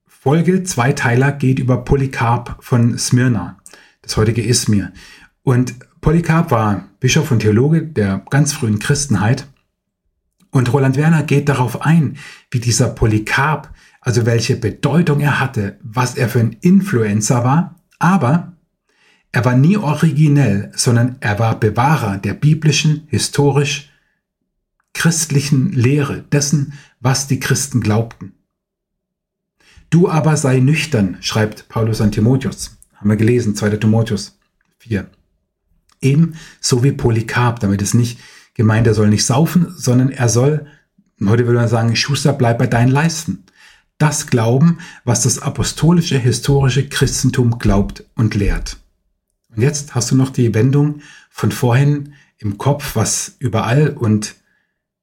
Folge, 0.08 0.64
Zweiteiler, 0.64 1.32
geht 1.32 1.60
über 1.60 1.84
Polycarp 1.84 2.58
von 2.60 2.98
Smyrna, 2.98 3.58
das 4.02 4.18
heutige 4.18 4.44
Ismir. 4.44 4.92
Und 5.44 5.74
Polycarp 6.02 6.52
war 6.52 6.86
Bischof 7.00 7.32
und 7.32 7.40
Theologe 7.40 7.84
der 7.84 8.24
ganz 8.30 8.54
frühen 8.54 8.80
Christenheit 8.80 9.48
Und 10.52 10.72
Roland 10.74 10.98
Werner 10.98 11.24
geht 11.24 11.50
darauf 11.50 11.82
ein, 11.82 12.18
wie 12.52 12.60
dieser 12.60 12.90
Polycarp, 12.90 13.74
also 14.02 14.26
welche 14.26 14.56
Bedeutung 14.56 15.20
er 15.20 15.40
hatte, 15.40 15.78
was 15.84 16.16
er 16.16 16.30
für 16.30 16.40
ein 16.40 16.58
Influencer 16.62 17.44
war, 17.44 17.76
aber 18.00 18.54
er 19.32 19.46
war 19.46 19.56
nie 19.56 19.78
originell, 19.78 20.72
sondern 20.74 21.18
er 21.20 21.38
war 21.38 21.60
Bewahrer 21.60 22.18
der 22.18 22.34
biblischen, 22.34 23.04
historisch 23.10 23.92
christlichen 24.94 25.72
Lehre, 25.72 26.24
dessen, 26.24 26.74
was 27.00 27.28
die 27.28 27.40
Christen 27.40 27.82
glaubten. 27.82 28.34
Du 29.90 30.10
aber 30.10 30.36
sei 30.36 30.60
nüchtern, 30.60 31.18
schreibt 31.22 31.70
Paulus 31.70 32.02
an 32.02 32.12
Timotheus. 32.12 32.78
Haben 32.96 33.10
wir 33.10 33.18
gelesen, 33.18 33.56
2. 33.56 33.78
Timotheus 33.78 34.38
4. 34.80 35.10
Eben 36.02 36.36
so 36.62 36.84
wie 36.84 36.92
Polycarp, 36.92 37.60
damit 37.60 37.82
ist 37.82 37.94
nicht 37.94 38.20
gemeint, 38.54 38.88
er 38.88 38.94
soll 38.94 39.10
nicht 39.10 39.26
saufen, 39.26 39.74
sondern 39.76 40.12
er 40.12 40.30
soll, 40.30 40.66
heute 41.22 41.46
würde 41.46 41.60
man 41.60 41.68
sagen, 41.68 41.96
Schuster, 41.96 42.34
bleib 42.34 42.58
bei 42.58 42.68
deinen 42.68 42.92
Leisten. 42.92 43.46
Das 43.98 44.28
glauben, 44.28 44.80
was 45.04 45.24
das 45.24 45.40
apostolische, 45.40 46.18
historische 46.18 46.88
Christentum 46.88 47.60
glaubt 47.60 48.06
und 48.16 48.36
lehrt. 48.36 48.78
Und 49.54 49.62
jetzt 49.62 49.96
hast 49.96 50.12
du 50.12 50.16
noch 50.16 50.30
die 50.30 50.54
Wendung 50.54 51.02
von 51.30 51.52
vorhin 51.52 52.14
im 52.38 52.58
Kopf, 52.58 52.96
was 52.96 53.36
überall 53.40 53.90
und 53.90 54.36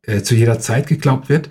äh, 0.03 0.23
zu 0.23 0.35
jeder 0.35 0.61
Zeit 0.61 0.87
geglaubt 0.87 1.29
wird. 1.29 1.51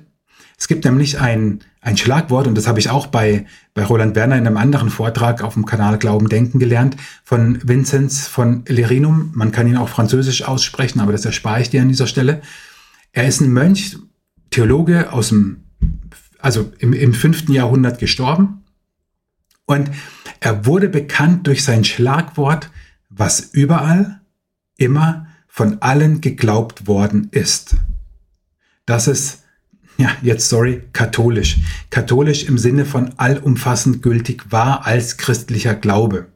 Es 0.58 0.68
gibt 0.68 0.86
nämlich 0.86 1.20
ein, 1.20 1.62
ein 1.86 1.98
Schlagwort, 1.98 2.48
und 2.48 2.58
das 2.58 2.66
habe 2.66 2.80
ich 2.80 2.90
auch 2.90 3.06
bei, 3.06 3.46
bei 3.76 3.86
Roland 3.86 4.16
Werner 4.16 4.38
in 4.38 4.48
einem 4.48 4.58
anderen 4.58 4.90
Vortrag 4.90 5.44
auf 5.44 5.54
dem 5.54 5.68
Kanal 5.68 6.00
Glauben 6.00 6.30
Denken 6.30 6.58
gelernt, 6.58 6.98
von 7.24 7.60
Vinzenz 7.64 8.26
von 8.26 8.66
Lerinum. 8.68 9.30
Man 9.36 9.52
kann 9.52 9.68
ihn 9.68 9.78
auch 9.78 9.88
französisch 9.88 10.42
aussprechen, 10.48 11.00
aber 11.00 11.12
das 11.12 11.26
erspare 11.26 11.62
ich 11.62 11.70
dir 11.70 11.84
an 11.84 11.88
dieser 11.88 12.08
Stelle. 12.08 12.42
Er 13.12 13.28
ist 13.28 13.40
ein 13.40 13.54
Mönch, 13.54 13.98
Theologe 14.50 15.14
aus 15.14 15.30
dem, 15.30 15.66
also 16.40 16.72
im, 16.80 16.92
im 16.94 17.14
fünften 17.14 17.54
Jahrhundert 17.54 18.00
gestorben. 18.00 18.64
Und 19.66 19.92
er 20.40 20.66
wurde 20.66 20.90
bekannt 20.90 21.46
durch 21.46 21.64
sein 21.64 21.84
Schlagwort, 21.84 22.72
was 23.10 23.40
überall, 23.40 24.22
immer 24.78 25.28
von 25.48 25.84
allen 25.84 26.20
geglaubt 26.20 26.88
worden 26.88 27.28
ist. 27.30 27.76
Das 28.88 29.08
ist, 29.08 29.44
ja, 29.98 30.10
jetzt 30.22 30.50
sorry, 30.50 30.84
katholisch. 30.94 31.58
Katholisch 31.90 32.44
im 32.44 32.58
Sinne 32.58 32.86
von 32.86 33.14
allumfassend 33.18 34.02
gültig 34.02 34.52
war 34.52 34.86
als 34.86 35.18
christlicher 35.18 35.76
Glaube. 35.76 36.28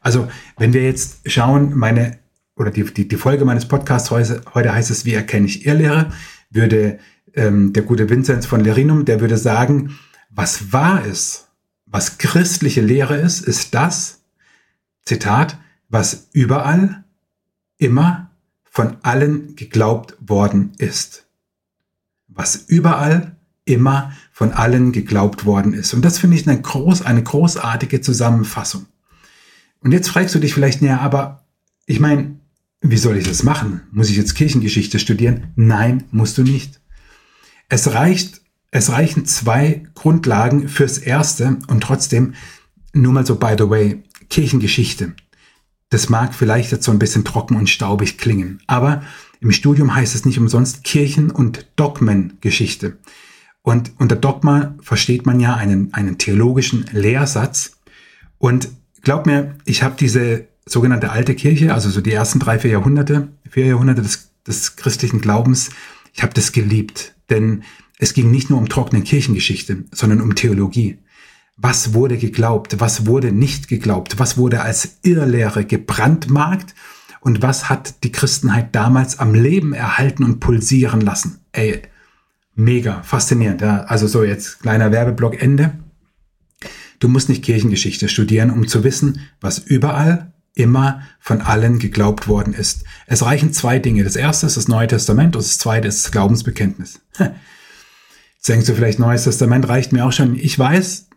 Also, 0.00 0.28
wenn 0.56 0.72
wir 0.72 0.82
jetzt 0.82 1.30
schauen, 1.30 1.76
meine, 1.76 2.18
oder 2.56 2.70
die, 2.70 2.84
die, 2.84 3.06
die 3.06 3.16
Folge 3.16 3.44
meines 3.44 3.68
Podcasts 3.68 4.10
heute, 4.10 4.42
heute 4.54 4.72
heißt 4.72 4.90
es, 4.90 5.04
wie 5.04 5.14
erkenne 5.14 5.46
ich 5.46 5.66
Irrlehre, 5.66 6.12
würde 6.50 6.98
ähm, 7.34 7.72
der 7.72 7.82
gute 7.82 8.08
Vinzenz 8.08 8.46
von 8.46 8.60
Lerinum, 8.60 9.04
der 9.04 9.20
würde 9.20 9.36
sagen, 9.36 9.98
was 10.30 10.72
wahr 10.72 11.04
ist, 11.04 11.48
was 11.86 12.18
christliche 12.18 12.80
Lehre 12.80 13.16
ist, 13.16 13.40
ist 13.40 13.74
das, 13.74 14.22
Zitat, 15.04 15.58
was 15.88 16.28
überall, 16.32 17.04
immer 17.78 18.30
von 18.64 18.98
allen 19.02 19.56
geglaubt 19.56 20.16
worden 20.20 20.72
ist. 20.78 21.26
Was 22.40 22.56
überall, 22.68 23.36
immer 23.66 24.14
von 24.32 24.52
allen 24.52 24.92
geglaubt 24.92 25.44
worden 25.44 25.74
ist. 25.74 25.92
Und 25.92 26.02
das 26.06 26.16
finde 26.16 26.38
ich 26.38 26.48
eine, 26.48 26.58
groß, 26.58 27.02
eine 27.02 27.22
großartige 27.22 28.00
Zusammenfassung. 28.00 28.86
Und 29.80 29.92
jetzt 29.92 30.08
fragst 30.08 30.34
du 30.34 30.38
dich 30.38 30.54
vielleicht, 30.54 30.80
näher, 30.80 31.02
aber 31.02 31.44
ich 31.84 32.00
meine, 32.00 32.36
wie 32.80 32.96
soll 32.96 33.18
ich 33.18 33.28
das 33.28 33.42
machen? 33.42 33.82
Muss 33.92 34.08
ich 34.08 34.16
jetzt 34.16 34.36
Kirchengeschichte 34.36 34.98
studieren? 34.98 35.48
Nein, 35.54 36.04
musst 36.12 36.38
du 36.38 36.42
nicht. 36.42 36.80
Es 37.68 37.92
reicht, 37.92 38.40
es 38.70 38.90
reichen 38.90 39.26
zwei 39.26 39.82
Grundlagen 39.94 40.70
fürs 40.70 40.96
Erste 40.96 41.58
und 41.66 41.82
trotzdem, 41.82 42.32
nur 42.94 43.12
mal 43.12 43.26
so 43.26 43.36
by 43.36 43.54
the 43.58 43.68
way, 43.68 44.02
Kirchengeschichte. 44.30 45.12
Das 45.90 46.08
mag 46.08 46.32
vielleicht 46.32 46.72
jetzt 46.72 46.86
so 46.86 46.90
ein 46.90 46.98
bisschen 46.98 47.26
trocken 47.26 47.56
und 47.56 47.68
staubig 47.68 48.16
klingen, 48.16 48.62
aber 48.66 49.02
im 49.40 49.52
Studium 49.52 49.94
heißt 49.94 50.14
es 50.14 50.24
nicht 50.24 50.38
umsonst 50.38 50.84
Kirchen- 50.84 51.30
und 51.30 51.66
Dogmengeschichte. 51.76 52.98
Und 53.62 53.92
unter 53.98 54.16
Dogma 54.16 54.74
versteht 54.80 55.26
man 55.26 55.40
ja 55.40 55.54
einen, 55.54 55.92
einen 55.94 56.18
theologischen 56.18 56.86
Lehrsatz. 56.92 57.78
Und 58.38 58.68
glaub 59.02 59.26
mir, 59.26 59.56
ich 59.64 59.82
habe 59.82 59.96
diese 59.98 60.46
sogenannte 60.66 61.10
alte 61.10 61.34
Kirche, 61.34 61.74
also 61.74 61.90
so 61.90 62.00
die 62.00 62.12
ersten 62.12 62.38
drei, 62.38 62.58
vier 62.58 62.70
Jahrhunderte, 62.72 63.28
vier 63.48 63.66
Jahrhunderte 63.66 64.02
des, 64.02 64.30
des 64.46 64.76
christlichen 64.76 65.20
Glaubens, 65.20 65.70
ich 66.14 66.22
habe 66.22 66.34
das 66.34 66.52
geliebt. 66.52 67.14
Denn 67.30 67.64
es 67.98 68.14
ging 68.14 68.30
nicht 68.30 68.50
nur 68.50 68.58
um 68.58 68.68
trockene 68.68 69.02
Kirchengeschichte, 69.02 69.84
sondern 69.92 70.20
um 70.20 70.34
Theologie. 70.34 70.98
Was 71.56 71.92
wurde 71.92 72.16
geglaubt? 72.16 72.80
Was 72.80 73.06
wurde 73.06 73.32
nicht 73.32 73.68
geglaubt? 73.68 74.18
Was 74.18 74.38
wurde 74.38 74.62
als 74.62 74.98
Irrlehre 75.02 75.64
gebrandmarkt? 75.66 76.74
Und 77.20 77.42
was 77.42 77.68
hat 77.68 78.02
die 78.02 78.12
Christenheit 78.12 78.74
damals 78.74 79.18
am 79.18 79.34
Leben 79.34 79.72
erhalten 79.72 80.24
und 80.24 80.40
pulsieren 80.40 81.00
lassen? 81.00 81.40
Ey, 81.52 81.82
mega, 82.54 83.02
faszinierend. 83.02 83.60
Ja? 83.60 83.82
Also 83.84 84.06
so 84.06 84.24
jetzt 84.24 84.60
kleiner 84.60 84.90
Werbeblock 84.90 85.40
Ende. 85.40 85.72
Du 86.98 87.08
musst 87.08 87.28
nicht 87.28 87.44
Kirchengeschichte 87.44 88.08
studieren, 88.08 88.50
um 88.50 88.68
zu 88.68 88.84
wissen, 88.84 89.20
was 89.40 89.58
überall 89.58 90.32
immer 90.54 91.02
von 91.20 91.40
allen 91.40 91.78
geglaubt 91.78 92.28
worden 92.28 92.54
ist. 92.54 92.84
Es 93.06 93.22
reichen 93.24 93.52
zwei 93.52 93.78
Dinge. 93.78 94.04
Das 94.04 94.16
erste 94.16 94.46
ist 94.46 94.56
das 94.56 94.68
Neue 94.68 94.88
Testament 94.88 95.36
und 95.36 95.44
das 95.44 95.58
zweite 95.58 95.88
ist 95.88 96.04
das 96.04 96.12
Glaubensbekenntnis. 96.12 97.00
Jetzt 97.18 98.48
denkst 98.48 98.66
du 98.66 98.74
vielleicht, 98.74 98.98
Neues 98.98 99.24
Testament 99.24 99.68
reicht 99.68 99.92
mir 99.92 100.04
auch 100.04 100.12
schon. 100.12 100.36
Ich 100.36 100.58
weiß, 100.58 101.08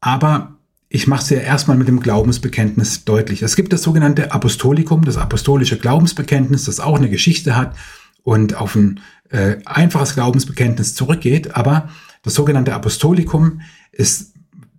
aber 0.00 0.57
ich 0.88 1.06
mache 1.06 1.22
es 1.22 1.30
ja 1.30 1.38
erstmal 1.38 1.76
mit 1.76 1.88
dem 1.88 2.00
Glaubensbekenntnis 2.00 3.04
deutlich. 3.04 3.42
Es 3.42 3.56
gibt 3.56 3.72
das 3.72 3.82
sogenannte 3.82 4.32
Apostolikum, 4.32 5.04
das 5.04 5.18
apostolische 5.18 5.78
Glaubensbekenntnis, 5.78 6.64
das 6.64 6.80
auch 6.80 6.96
eine 6.96 7.10
Geschichte 7.10 7.56
hat 7.56 7.76
und 8.22 8.54
auf 8.54 8.74
ein 8.74 9.00
äh, 9.30 9.56
einfaches 9.66 10.14
Glaubensbekenntnis 10.14 10.94
zurückgeht. 10.94 11.56
Aber 11.56 11.90
das 12.22 12.34
sogenannte 12.34 12.74
Apostolikum 12.74 13.60
ist 13.92 14.32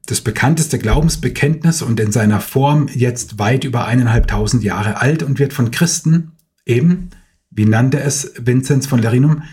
das 0.07 0.21
bekannteste 0.21 0.79
Glaubensbekenntnis 0.79 1.83
und 1.83 1.99
in 1.99 2.11
seiner 2.11 2.41
Form 2.41 2.87
jetzt 2.91 3.37
weit 3.37 3.63
über 3.63 3.85
eineinhalbtausend 3.85 4.63
Jahre 4.63 4.99
alt 4.99 5.21
und 5.21 5.37
wird 5.37 5.53
von 5.53 5.69
Christen 5.69 6.31
eben, 6.65 7.11
wie 7.51 7.65
nannte 7.65 7.99
es 7.99 8.33
Vinzenz 8.39 8.87
von 8.87 8.99
Lerinum, 8.99 9.43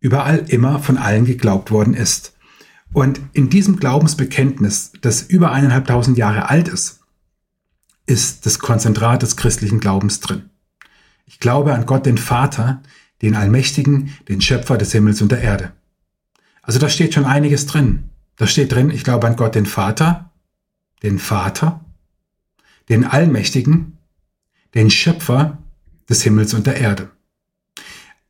überall 0.00 0.44
immer 0.48 0.80
von 0.80 0.98
allen 0.98 1.24
geglaubt 1.24 1.70
worden 1.70 1.94
ist. 1.94 2.33
Und 2.94 3.20
in 3.32 3.50
diesem 3.50 3.76
Glaubensbekenntnis, 3.76 4.92
das 5.00 5.22
über 5.22 5.50
eineinhalbtausend 5.50 6.16
Jahre 6.16 6.48
alt 6.48 6.68
ist, 6.68 7.00
ist 8.06 8.46
das 8.46 8.60
Konzentrat 8.60 9.20
des 9.20 9.36
christlichen 9.36 9.80
Glaubens 9.80 10.20
drin. 10.20 10.50
Ich 11.26 11.40
glaube 11.40 11.74
an 11.74 11.86
Gott, 11.86 12.06
den 12.06 12.18
Vater, 12.18 12.82
den 13.20 13.34
Allmächtigen, 13.34 14.16
den 14.28 14.40
Schöpfer 14.40 14.78
des 14.78 14.92
Himmels 14.92 15.20
und 15.20 15.32
der 15.32 15.42
Erde. 15.42 15.72
Also 16.62 16.78
da 16.78 16.88
steht 16.88 17.14
schon 17.14 17.24
einiges 17.24 17.66
drin. 17.66 18.10
Da 18.36 18.46
steht 18.46 18.70
drin, 18.70 18.90
ich 18.90 19.02
glaube 19.02 19.26
an 19.26 19.34
Gott, 19.34 19.56
den 19.56 19.66
Vater, 19.66 20.30
den 21.02 21.18
Vater, 21.18 21.84
den 22.88 23.04
Allmächtigen, 23.04 23.98
den 24.74 24.88
Schöpfer 24.88 25.58
des 26.08 26.22
Himmels 26.22 26.54
und 26.54 26.68
der 26.68 26.76
Erde. 26.76 27.10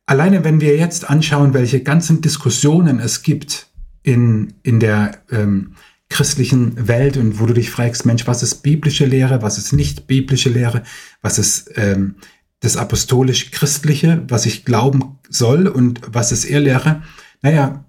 Alleine 0.07 0.43
wenn 0.43 0.59
wir 0.59 0.75
jetzt 0.75 1.07
anschauen, 1.07 1.53
welche 1.53 1.83
ganzen 1.83 2.21
Diskussionen 2.21 2.99
es 2.99 3.21
gibt 3.21 3.69
in, 4.05 4.53
in 4.61 4.79
der 4.79 5.23
ähm, 5.31 5.75
christlichen 6.09 6.87
Welt 6.87 7.17
und 7.17 7.39
wo 7.39 7.47
du 7.47 7.53
dich 7.53 7.71
fragst, 7.71 8.05
Mensch, 8.05 8.27
was 8.27 8.43
ist 8.43 8.61
biblische 8.61 9.05
Lehre, 9.05 9.41
was 9.41 9.57
ist 9.57 9.73
nicht 9.73 10.05
biblische 10.05 10.49
Lehre, 10.49 10.83
was 11.21 11.39
ist 11.39 11.71
ähm, 11.75 12.15
das 12.59 12.77
apostolisch-christliche, 12.77 14.23
was 14.27 14.45
ich 14.45 14.63
glauben 14.63 15.17
soll 15.27 15.67
und 15.67 16.01
was 16.07 16.31
ist 16.31 16.45
Irrlehre? 16.45 17.01
Naja, 17.41 17.83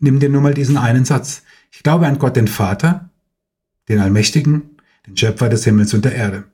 nimm 0.00 0.18
dir 0.18 0.28
nur 0.28 0.40
mal 0.40 0.54
diesen 0.54 0.76
einen 0.76 1.04
Satz. 1.04 1.42
Ich 1.70 1.84
glaube 1.84 2.06
an 2.06 2.18
Gott, 2.18 2.36
den 2.36 2.48
Vater, 2.48 3.10
den 3.88 4.00
Allmächtigen, 4.00 4.76
den 5.06 5.16
Schöpfer 5.16 5.48
des 5.48 5.64
Himmels 5.64 5.94
und 5.94 6.04
der 6.04 6.16
Erde. 6.16 6.44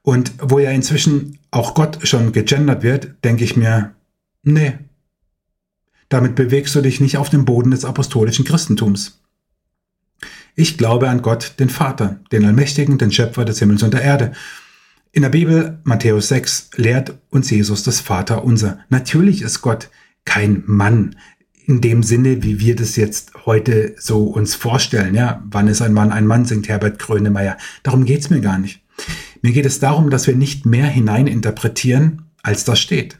Und 0.00 0.32
wo 0.38 0.58
ja 0.58 0.70
inzwischen 0.70 1.38
auch 1.50 1.74
Gott 1.74 1.98
schon 2.06 2.32
gegendert 2.32 2.82
wird, 2.82 3.22
denke 3.22 3.44
ich 3.44 3.56
mir, 3.56 3.94
nee, 4.42 4.78
damit 6.08 6.34
bewegst 6.34 6.74
du 6.74 6.80
dich 6.80 7.00
nicht 7.00 7.16
auf 7.18 7.30
dem 7.30 7.44
Boden 7.44 7.70
des 7.70 7.84
apostolischen 7.84 8.44
Christentums. 8.44 9.20
Ich 10.56 10.78
glaube 10.78 11.08
an 11.08 11.22
Gott, 11.22 11.54
den 11.58 11.68
Vater, 11.68 12.20
den 12.30 12.44
Allmächtigen, 12.44 12.98
den 12.98 13.10
Schöpfer 13.10 13.44
des 13.44 13.58
Himmels 13.58 13.82
und 13.82 13.94
der 13.94 14.02
Erde. 14.02 14.32
In 15.10 15.22
der 15.22 15.30
Bibel, 15.30 15.78
Matthäus 15.84 16.28
6, 16.28 16.70
lehrt 16.76 17.18
uns 17.30 17.50
Jesus 17.50 17.82
das 17.82 18.00
Vater 18.00 18.44
unser. 18.44 18.78
Natürlich 18.88 19.42
ist 19.42 19.62
Gott 19.62 19.90
kein 20.24 20.62
Mann 20.66 21.16
in 21.66 21.80
dem 21.80 22.02
Sinne, 22.02 22.42
wie 22.42 22.60
wir 22.60 22.76
das 22.76 22.96
jetzt 22.96 23.32
heute 23.46 23.94
so 23.98 24.24
uns 24.24 24.54
vorstellen. 24.54 25.14
Ja, 25.14 25.42
wann 25.46 25.68
ist 25.68 25.82
ein 25.82 25.92
Mann 25.92 26.12
ein 26.12 26.26
Mann, 26.26 26.44
singt 26.44 26.68
Herbert 26.68 26.98
Grönemeyer. 26.98 27.56
Darum 27.82 28.04
geht's 28.04 28.30
mir 28.30 28.40
gar 28.40 28.58
nicht. 28.58 28.82
Mir 29.42 29.52
geht 29.52 29.66
es 29.66 29.80
darum, 29.80 30.10
dass 30.10 30.26
wir 30.26 30.36
nicht 30.36 30.66
mehr 30.66 30.86
hineininterpretieren, 30.86 32.22
als 32.42 32.64
das 32.64 32.80
steht. 32.80 33.18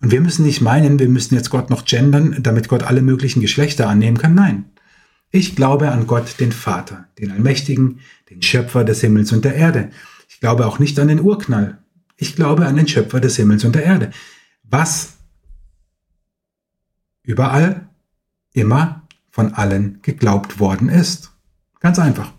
Und 0.00 0.10
wir 0.10 0.20
müssen 0.20 0.44
nicht 0.44 0.60
meinen, 0.60 0.98
wir 0.98 1.08
müssen 1.08 1.34
jetzt 1.34 1.50
Gott 1.50 1.70
noch 1.70 1.84
gendern, 1.84 2.36
damit 2.40 2.68
Gott 2.68 2.82
alle 2.82 3.02
möglichen 3.02 3.40
Geschlechter 3.40 3.88
annehmen 3.88 4.18
kann. 4.18 4.34
Nein. 4.34 4.66
Ich 5.30 5.56
glaube 5.56 5.90
an 5.90 6.06
Gott, 6.06 6.38
den 6.40 6.52
Vater, 6.52 7.08
den 7.18 7.30
Allmächtigen, 7.30 8.00
den 8.30 8.42
Schöpfer 8.42 8.84
des 8.84 9.00
Himmels 9.00 9.32
und 9.32 9.44
der 9.44 9.54
Erde. 9.54 9.90
Ich 10.28 10.40
glaube 10.40 10.66
auch 10.66 10.78
nicht 10.78 10.98
an 10.98 11.08
den 11.08 11.20
Urknall. 11.20 11.78
Ich 12.16 12.36
glaube 12.36 12.66
an 12.66 12.76
den 12.76 12.88
Schöpfer 12.88 13.20
des 13.20 13.36
Himmels 13.36 13.64
und 13.64 13.74
der 13.74 13.84
Erde. 13.84 14.10
Was 14.62 15.14
überall, 17.22 17.88
immer 18.52 19.06
von 19.30 19.52
allen 19.52 20.00
geglaubt 20.00 20.60
worden 20.60 20.88
ist. 20.88 21.32
Ganz 21.80 21.98
einfach. 21.98 22.32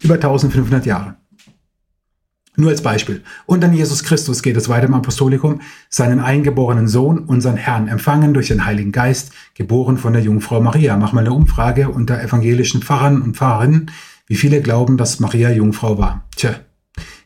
Über 0.00 0.14
1500 0.14 0.86
Jahre. 0.86 1.17
Nur 2.60 2.70
als 2.70 2.82
Beispiel. 2.82 3.22
Und 3.46 3.64
an 3.64 3.72
Jesus 3.72 4.02
Christus 4.02 4.42
geht 4.42 4.56
es 4.56 4.68
weiter 4.68 4.88
im 4.88 4.94
Apostolikum, 4.94 5.60
seinen 5.88 6.18
eingeborenen 6.18 6.88
Sohn, 6.88 7.20
unseren 7.20 7.56
Herrn, 7.56 7.86
empfangen 7.86 8.34
durch 8.34 8.48
den 8.48 8.64
Heiligen 8.64 8.90
Geist, 8.90 9.30
geboren 9.54 9.96
von 9.96 10.12
der 10.12 10.22
Jungfrau 10.22 10.60
Maria. 10.60 10.96
Mach 10.96 11.12
mal 11.12 11.20
eine 11.20 11.32
Umfrage 11.32 11.88
unter 11.88 12.20
evangelischen 12.20 12.82
Pfarrern 12.82 13.22
und 13.22 13.36
Pfarrerinnen, 13.36 13.92
wie 14.26 14.34
viele 14.34 14.60
glauben, 14.60 14.96
dass 14.96 15.20
Maria 15.20 15.52
Jungfrau 15.52 15.98
war. 15.98 16.24
Tja, 16.34 16.56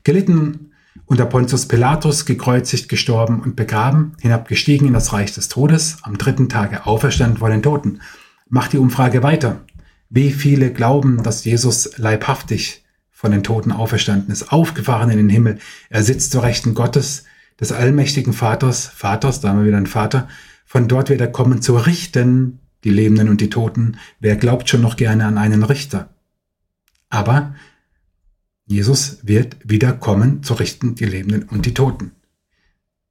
gelitten 0.04 0.72
unter 1.06 1.24
Pontius 1.24 1.66
Pilatus, 1.66 2.26
gekreuzigt, 2.26 2.90
gestorben 2.90 3.40
und 3.40 3.56
begraben, 3.56 4.12
hinabgestiegen 4.20 4.86
in 4.86 4.92
das 4.92 5.14
Reich 5.14 5.32
des 5.32 5.48
Todes, 5.48 5.96
am 6.02 6.18
dritten 6.18 6.50
Tage 6.50 6.84
auferstanden 6.84 7.38
vor 7.38 7.48
den 7.48 7.62
Toten. 7.62 8.02
Mach 8.50 8.68
die 8.68 8.78
Umfrage 8.78 9.22
weiter. 9.22 9.62
Wie 10.10 10.30
viele 10.30 10.74
glauben, 10.74 11.22
dass 11.22 11.46
Jesus 11.46 11.96
leibhaftig 11.96 12.81
von 13.22 13.30
den 13.30 13.44
Toten 13.44 13.70
auferstanden 13.70 14.32
ist, 14.32 14.50
aufgefahren 14.50 15.08
in 15.08 15.16
den 15.16 15.28
Himmel. 15.28 15.60
Er 15.90 16.02
sitzt 16.02 16.32
zur 16.32 16.42
Rechten 16.42 16.74
Gottes, 16.74 17.22
des 17.60 17.70
allmächtigen 17.70 18.32
Vaters, 18.32 18.88
Vaters, 18.88 19.40
da 19.40 19.50
haben 19.50 19.60
wir 19.60 19.66
wieder 19.66 19.76
einen 19.76 19.86
Vater. 19.86 20.26
Von 20.66 20.88
dort 20.88 21.08
wird 21.08 21.20
er 21.20 21.30
kommen 21.30 21.62
zu 21.62 21.76
richten, 21.76 22.58
die 22.82 22.90
Lebenden 22.90 23.28
und 23.28 23.40
die 23.40 23.48
Toten. 23.48 23.96
Wer 24.18 24.34
glaubt 24.34 24.68
schon 24.68 24.80
noch 24.80 24.96
gerne 24.96 25.24
an 25.24 25.38
einen 25.38 25.62
Richter? 25.62 26.10
Aber 27.10 27.54
Jesus 28.66 29.18
wird 29.22 29.56
wieder 29.62 29.92
kommen 29.92 30.42
zu 30.42 30.54
richten, 30.54 30.96
die 30.96 31.04
Lebenden 31.04 31.44
und 31.44 31.64
die 31.64 31.74
Toten. 31.74 32.10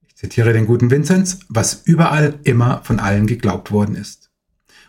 Ich 0.06 0.18
zitiere 0.18 0.52
den 0.52 0.66
guten 0.66 0.92
Vinzenz, 0.92 1.40
was 1.48 1.84
überall 1.86 2.38
immer 2.44 2.82
von 2.84 3.00
allen 3.00 3.28
geglaubt 3.28 3.72
worden 3.72 3.96
ist. 3.96 4.30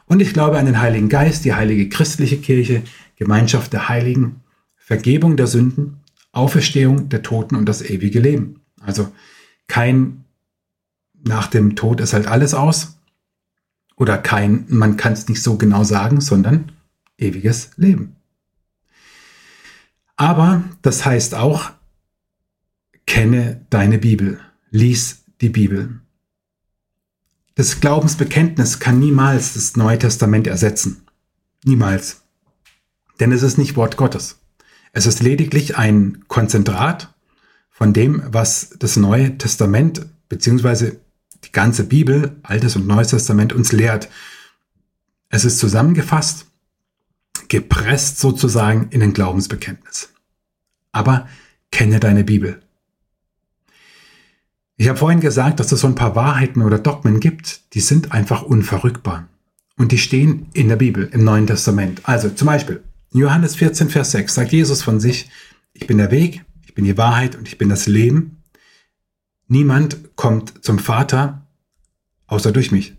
Und 0.07 0.19
ich 0.19 0.33
glaube 0.33 0.59
an 0.59 0.67
den 0.67 0.81
Heiligen 0.81 1.09
Geist, 1.09 1.45
die 1.45 1.55
heilige 1.55 1.89
christliche 1.89 2.39
Kirche, 2.39 2.83
Gemeinschaft 3.15 3.73
der 3.73 3.89
Heiligen, 3.89 4.41
Vergebung 4.85 5.37
der 5.37 5.47
Sünden, 5.47 6.01
Auferstehung 6.33 7.09
der 7.09 7.23
Toten 7.23 7.55
und 7.55 7.66
das 7.66 7.83
ewige 7.83 8.18
Leben. 8.18 8.61
Also 8.81 9.12
kein 9.68 10.25
nach 11.25 11.47
dem 11.47 11.77
Tod 11.77 12.01
ist 12.01 12.14
halt 12.14 12.27
alles 12.27 12.53
aus 12.53 12.99
oder 13.95 14.18
kein, 14.18 14.64
man 14.68 14.97
kann 14.97 15.12
es 15.12 15.29
nicht 15.29 15.40
so 15.40 15.57
genau 15.57 15.85
sagen, 15.85 16.21
sondern 16.21 16.73
ewiges 17.16 17.71
Leben. 17.77 18.16
Aber 20.16 20.64
das 20.83 21.05
heißt 21.05 21.37
auch, 21.37 21.71
kenne 23.07 23.64
deine 23.71 23.99
Bibel, 23.99 24.40
lies 24.71 25.23
die 25.40 25.49
Bibel. 25.49 26.01
Das 27.55 27.79
Glaubensbekenntnis 27.79 28.81
kann 28.81 28.99
niemals 28.99 29.55
das 29.55 29.77
Neue 29.77 29.99
Testament 29.99 30.49
ersetzen. 30.49 31.07
Niemals. 31.64 32.23
Denn 33.21 33.31
es 33.31 33.42
ist 33.42 33.59
nicht 33.59 33.77
Wort 33.77 33.97
Gottes. 33.97 34.41
Es 34.92 35.07
ist 35.07 35.22
lediglich 35.22 35.76
ein 35.78 36.24
Konzentrat 36.28 37.12
von 37.70 37.92
dem, 37.92 38.22
was 38.26 38.70
das 38.78 38.96
Neue 38.96 39.38
Testament 39.38 40.07
beziehungsweise 40.28 41.00
die 41.44 41.52
ganze 41.52 41.85
Bibel, 41.85 42.37
Altes 42.42 42.76
und 42.76 42.87
Neues 42.87 43.09
Testament 43.09 43.52
uns 43.52 43.72
lehrt. 43.72 44.09
Es 45.31 45.44
ist 45.44 45.59
zusammengefasst, 45.59 46.46
gepresst 47.48 48.20
sozusagen 48.20 48.88
in 48.90 49.02
ein 49.02 49.14
Glaubensbekenntnis. 49.14 50.11
Aber 50.92 51.26
kenne 51.70 51.98
deine 51.98 52.22
Bibel. 52.22 52.62
Ich 54.76 54.88
habe 54.88 54.98
vorhin 54.98 55.20
gesagt, 55.20 55.59
dass 55.59 55.72
es 55.72 55.81
so 55.81 55.87
ein 55.87 55.94
paar 55.94 56.14
Wahrheiten 56.14 56.62
oder 56.62 56.78
Dogmen 56.78 57.20
gibt, 57.20 57.74
die 57.74 57.81
sind 57.81 58.12
einfach 58.12 58.42
unverrückbar. 58.42 59.28
Und 59.76 59.92
die 59.92 59.98
stehen 59.98 60.48
in 60.52 60.68
der 60.68 60.76
Bibel, 60.76 61.09
im 61.12 61.24
Neuen 61.24 61.46
Testament. 61.46 62.02
Also 62.05 62.31
zum 62.31 62.46
Beispiel, 62.46 62.83
Johannes 63.14 63.57
14, 63.57 63.90
Vers 63.90 64.12
6 64.12 64.35
sagt 64.35 64.53
Jesus 64.53 64.83
von 64.83 64.98
sich, 64.98 65.29
ich 65.75 65.87
bin 65.87 65.98
der 65.98 66.11
Weg, 66.11 66.44
ich 66.64 66.75
bin 66.75 66.87
die 66.87 66.96
Wahrheit 66.96 67.37
und 67.37 67.46
ich 67.46 67.59
bin 67.59 67.68
das 67.68 67.87
Leben. 67.87 68.42
Niemand 69.48 70.16
kommt 70.16 70.64
zum 70.64 70.79
Vater 70.79 71.46
außer 72.27 72.53
durch 72.53 72.72
mich. 72.72 72.96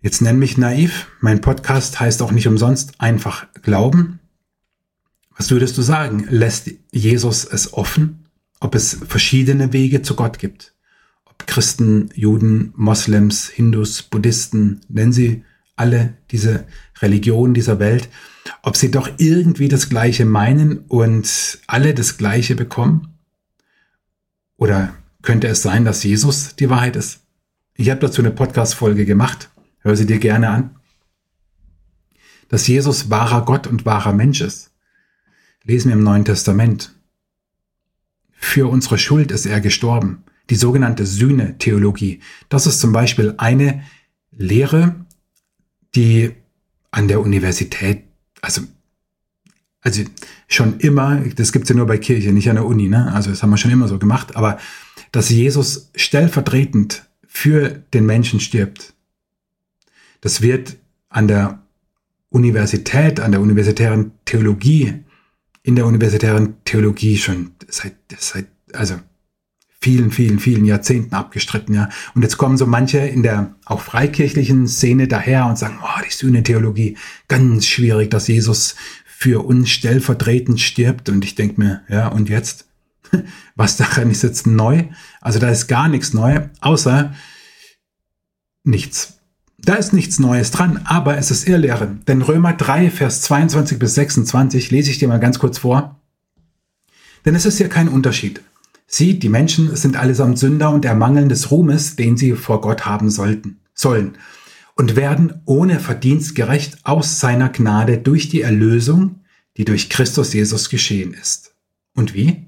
Jetzt 0.00 0.22
nenn 0.22 0.38
mich 0.38 0.56
naiv. 0.56 1.08
Mein 1.20 1.42
Podcast 1.42 2.00
heißt 2.00 2.22
auch 2.22 2.32
nicht 2.32 2.48
umsonst 2.48 2.98
einfach 3.00 3.46
Glauben. 3.62 4.20
Was 5.36 5.50
würdest 5.50 5.76
du 5.76 5.82
sagen? 5.82 6.26
Lässt 6.30 6.70
Jesus 6.90 7.44
es 7.44 7.74
offen, 7.74 8.24
ob 8.60 8.74
es 8.74 8.94
verschiedene 9.06 9.74
Wege 9.74 10.00
zu 10.00 10.14
Gott 10.16 10.38
gibt? 10.38 10.74
Ob 11.26 11.46
Christen, 11.46 12.08
Juden, 12.14 12.72
Moslems, 12.76 13.48
Hindus, 13.48 14.02
Buddhisten, 14.02 14.80
nennen 14.88 15.12
sie 15.12 15.44
alle 15.78 16.14
diese 16.30 16.66
Religionen 17.00 17.54
dieser 17.54 17.78
Welt, 17.78 18.08
ob 18.62 18.76
sie 18.76 18.90
doch 18.90 19.08
irgendwie 19.18 19.68
das 19.68 19.88
Gleiche 19.88 20.24
meinen 20.24 20.78
und 20.88 21.58
alle 21.66 21.94
das 21.94 22.18
Gleiche 22.18 22.54
bekommen? 22.54 23.18
Oder 24.56 24.94
könnte 25.22 25.46
es 25.48 25.62
sein, 25.62 25.84
dass 25.84 26.02
Jesus 26.02 26.56
die 26.56 26.70
Wahrheit 26.70 26.96
ist? 26.96 27.20
Ich 27.74 27.90
habe 27.90 28.00
dazu 28.00 28.22
eine 28.22 28.32
Podcast-Folge 28.32 29.06
gemacht. 29.06 29.50
Hör 29.80 29.94
sie 29.94 30.06
dir 30.06 30.18
gerne 30.18 30.48
an. 30.48 30.76
Dass 32.48 32.66
Jesus 32.66 33.10
wahrer 33.10 33.44
Gott 33.44 33.66
und 33.66 33.86
wahrer 33.86 34.12
Mensch 34.12 34.40
ist. 34.40 34.72
Lesen 35.62 35.88
wir 35.88 35.96
im 35.96 36.02
Neuen 36.02 36.24
Testament. 36.24 36.94
Für 38.32 38.68
unsere 38.68 38.98
Schuld 38.98 39.30
ist 39.30 39.46
er 39.46 39.60
gestorben. 39.60 40.24
Die 40.50 40.56
sogenannte 40.56 41.06
Sühne-Theologie. 41.06 42.20
Das 42.48 42.66
ist 42.66 42.80
zum 42.80 42.92
Beispiel 42.92 43.34
eine 43.36 43.82
Lehre, 44.30 45.06
die 45.94 46.32
an 46.90 47.08
der 47.08 47.20
Universität, 47.20 48.04
also, 48.40 48.62
also 49.80 50.02
schon 50.46 50.78
immer, 50.80 51.20
das 51.36 51.52
gibt's 51.52 51.68
ja 51.68 51.76
nur 51.76 51.86
bei 51.86 51.98
Kirche, 51.98 52.32
nicht 52.32 52.48
an 52.48 52.56
der 52.56 52.66
Uni, 52.66 52.88
ne? 52.88 53.12
Also 53.12 53.30
das 53.30 53.42
haben 53.42 53.50
wir 53.50 53.56
schon 53.56 53.70
immer 53.70 53.88
so 53.88 53.98
gemacht, 53.98 54.36
aber 54.36 54.58
dass 55.12 55.30
Jesus 55.30 55.90
stellvertretend 55.94 57.06
für 57.26 57.68
den 57.92 58.06
Menschen 58.06 58.40
stirbt, 58.40 58.94
das 60.20 60.42
wird 60.42 60.76
an 61.08 61.28
der 61.28 61.62
Universität, 62.30 63.20
an 63.20 63.32
der 63.32 63.40
universitären 63.40 64.12
Theologie, 64.24 65.04
in 65.62 65.76
der 65.76 65.86
universitären 65.86 66.56
Theologie 66.64 67.16
schon 67.16 67.52
seit, 67.68 67.94
seit 68.18 68.46
also 68.72 68.96
vielen, 69.80 70.10
vielen, 70.10 70.38
vielen 70.38 70.64
Jahrzehnten 70.64 71.14
abgestritten, 71.14 71.74
ja. 71.74 71.88
Und 72.14 72.22
jetzt 72.22 72.36
kommen 72.36 72.56
so 72.56 72.66
manche 72.66 72.98
in 72.98 73.22
der 73.22 73.54
auch 73.64 73.80
freikirchlichen 73.80 74.66
Szene 74.66 75.08
daher 75.08 75.46
und 75.46 75.58
sagen, 75.58 75.78
oh, 75.82 76.00
die 76.06 76.12
Sühne-Theologie, 76.12 76.96
ganz 77.28 77.66
schwierig, 77.66 78.10
dass 78.10 78.28
Jesus 78.28 78.74
für 79.06 79.44
uns 79.44 79.70
stellvertretend 79.70 80.60
stirbt. 80.60 81.08
Und 81.08 81.24
ich 81.24 81.34
denke 81.34 81.60
mir, 81.60 81.82
ja, 81.88 82.08
und 82.08 82.28
jetzt? 82.28 82.66
Was 83.56 83.76
daran 83.76 84.10
ist 84.10 84.22
jetzt 84.22 84.46
neu? 84.46 84.84
Also 85.20 85.38
da 85.38 85.48
ist 85.48 85.66
gar 85.66 85.88
nichts 85.88 86.12
neu, 86.12 86.48
außer 86.60 87.14
nichts. 88.64 89.14
Da 89.58 89.74
ist 89.74 89.92
nichts 89.92 90.20
Neues 90.20 90.52
dran, 90.52 90.82
aber 90.84 91.18
es 91.18 91.30
ist 91.32 91.48
Irrlehre. 91.48 91.96
Denn 92.06 92.22
Römer 92.22 92.52
3, 92.52 92.90
Vers 92.90 93.22
22 93.22 93.78
bis 93.78 93.94
26 93.96 94.70
lese 94.70 94.90
ich 94.90 94.98
dir 94.98 95.08
mal 95.08 95.18
ganz 95.18 95.38
kurz 95.38 95.58
vor. 95.58 96.00
Denn 97.24 97.34
es 97.34 97.44
ist 97.44 97.58
ja 97.58 97.66
kein 97.66 97.88
Unterschied. 97.88 98.40
Sie, 98.90 99.18
die 99.18 99.28
Menschen, 99.28 99.76
sind 99.76 99.96
allesamt 99.96 100.38
Sünder 100.38 100.70
und 100.70 100.86
ermangeln 100.86 101.28
des 101.28 101.50
Ruhmes, 101.50 101.94
den 101.94 102.16
sie 102.16 102.32
vor 102.32 102.62
Gott 102.62 102.86
haben 102.86 103.10
sollten, 103.10 103.60
sollen, 103.74 104.16
und 104.76 104.96
werden 104.96 105.42
ohne 105.44 105.78
Verdienst 105.78 106.34
gerecht 106.34 106.78
aus 106.84 107.20
seiner 107.20 107.50
Gnade 107.50 107.98
durch 107.98 108.30
die 108.30 108.40
Erlösung, 108.40 109.20
die 109.58 109.66
durch 109.66 109.90
Christus 109.90 110.32
Jesus 110.32 110.70
geschehen 110.70 111.12
ist. 111.12 111.52
Und 111.94 112.14
wie? 112.14 112.46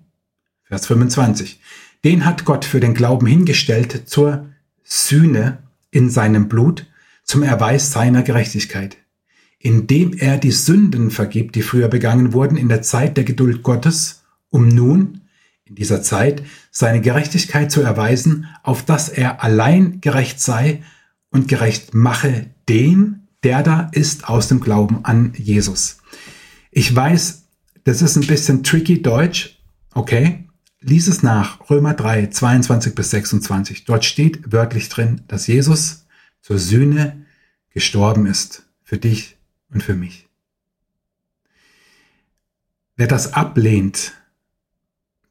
Vers 0.65 0.87
25. 0.87 1.61
Den 2.05 2.25
hat 2.25 2.47
Gott 2.47 2.65
für 2.65 2.81
den 2.81 2.95
Glauben 2.95 3.27
hingestellt 3.27 4.05
zur 4.07 4.49
Sühne 4.83 5.59
in 5.91 6.09
seinem 6.09 6.49
Blut, 6.49 6.87
zum 7.23 7.43
Erweis 7.43 7.93
seiner 7.93 8.23
Gerechtigkeit, 8.23 8.97
indem 9.59 10.15
er 10.15 10.39
die 10.39 10.53
Sünden 10.53 11.11
vergibt, 11.11 11.55
die 11.55 11.63
früher 11.63 11.89
begangen 11.89 12.33
wurden 12.33 12.57
in 12.57 12.71
der 12.71 12.81
Zeit 12.81 13.19
der 13.19 13.25
Geduld 13.25 13.63
Gottes, 13.63 14.23
um 14.49 14.69
nun, 14.69 15.20
in 15.71 15.77
dieser 15.77 16.03
Zeit 16.03 16.43
seine 16.71 17.01
Gerechtigkeit 17.01 17.73
zu 17.73 17.81
erweisen, 17.81 18.47
auf 18.63 18.85
dass 18.85 19.09
er 19.09 19.43
allein 19.43 20.01
gerecht 20.01 20.41
sei 20.41 20.83
und 21.31 21.49
gerecht 21.49 21.95
mache 21.95 22.47
den, 22.69 23.29
der 23.43 23.63
da 23.63 23.89
ist 23.93 24.29
aus 24.29 24.49
dem 24.49 24.61
Glauben 24.61 25.05
an 25.05 25.33
Jesus. 25.37 25.99
Ich 26.71 26.95
weiß, 26.95 27.45
das 27.85 28.03
ist 28.03 28.17
ein 28.17 28.27
bisschen 28.27 28.63
tricky 28.63 29.01
Deutsch, 29.01 29.59
okay, 29.95 30.45
lies 30.81 31.09
es 31.09 31.23
nach, 31.23 31.71
Römer 31.71 31.95
3, 31.95 32.27
22 32.27 32.95
bis 32.95 33.11
26. 33.11 33.85
Dort 33.85 34.05
steht 34.05 34.53
wörtlich 34.53 34.89
drin, 34.89 35.23
dass 35.29 35.47
Jesus 35.47 36.05
zur 36.43 36.59
Sühne 36.59 37.25
gestorben 37.71 38.27
ist. 38.27 38.67
Für 38.83 38.99
dich 38.99 39.37
und 39.73 39.85
für 39.85 39.95
mich. 39.95 40.29
Wer 42.97 43.07
das 43.07 43.35
ablehnt, 43.35 44.20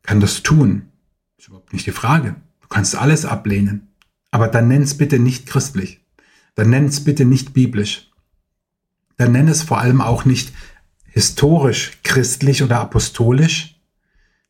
kann 0.10 0.20
das 0.20 0.42
tun. 0.42 0.90
Ist 1.38 1.50
überhaupt 1.50 1.72
nicht 1.72 1.86
die 1.86 1.92
Frage. 1.92 2.36
Du 2.62 2.68
kannst 2.68 2.96
alles 2.96 3.26
ablehnen. 3.26 3.90
Aber 4.32 4.48
dann 4.48 4.68
nenn 4.68 4.82
es 4.82 4.98
bitte 4.98 5.20
nicht 5.20 5.46
christlich. 5.46 6.04
Dann 6.56 6.72
nenn 6.72 6.86
es 6.86 7.04
bitte 7.04 7.26
nicht 7.26 7.54
biblisch. 7.54 8.10
Dann 9.18 9.34
nenn 9.34 9.48
es 9.48 9.62
vor 9.62 9.78
allem 9.78 10.02
auch 10.02 10.26
nicht 10.26 10.52
historisch 11.06 12.00
christlich 12.02 12.64
oder 12.64 12.80
apostolisch. 12.80 13.80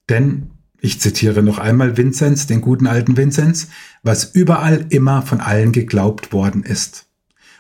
Denn, 0.08 0.52
ich 0.80 1.02
zitiere 1.02 1.44
noch 1.44 1.58
einmal 1.60 1.98
Vinzenz, 1.98 2.48
den 2.48 2.62
guten 2.62 2.88
alten 2.88 3.18
Vinzenz, 3.18 3.68
was 4.02 4.24
überall 4.24 4.86
immer 4.88 5.24
von 5.24 5.42
allen 5.42 5.74
geglaubt 5.74 6.32
worden 6.32 6.64
ist. 6.64 7.08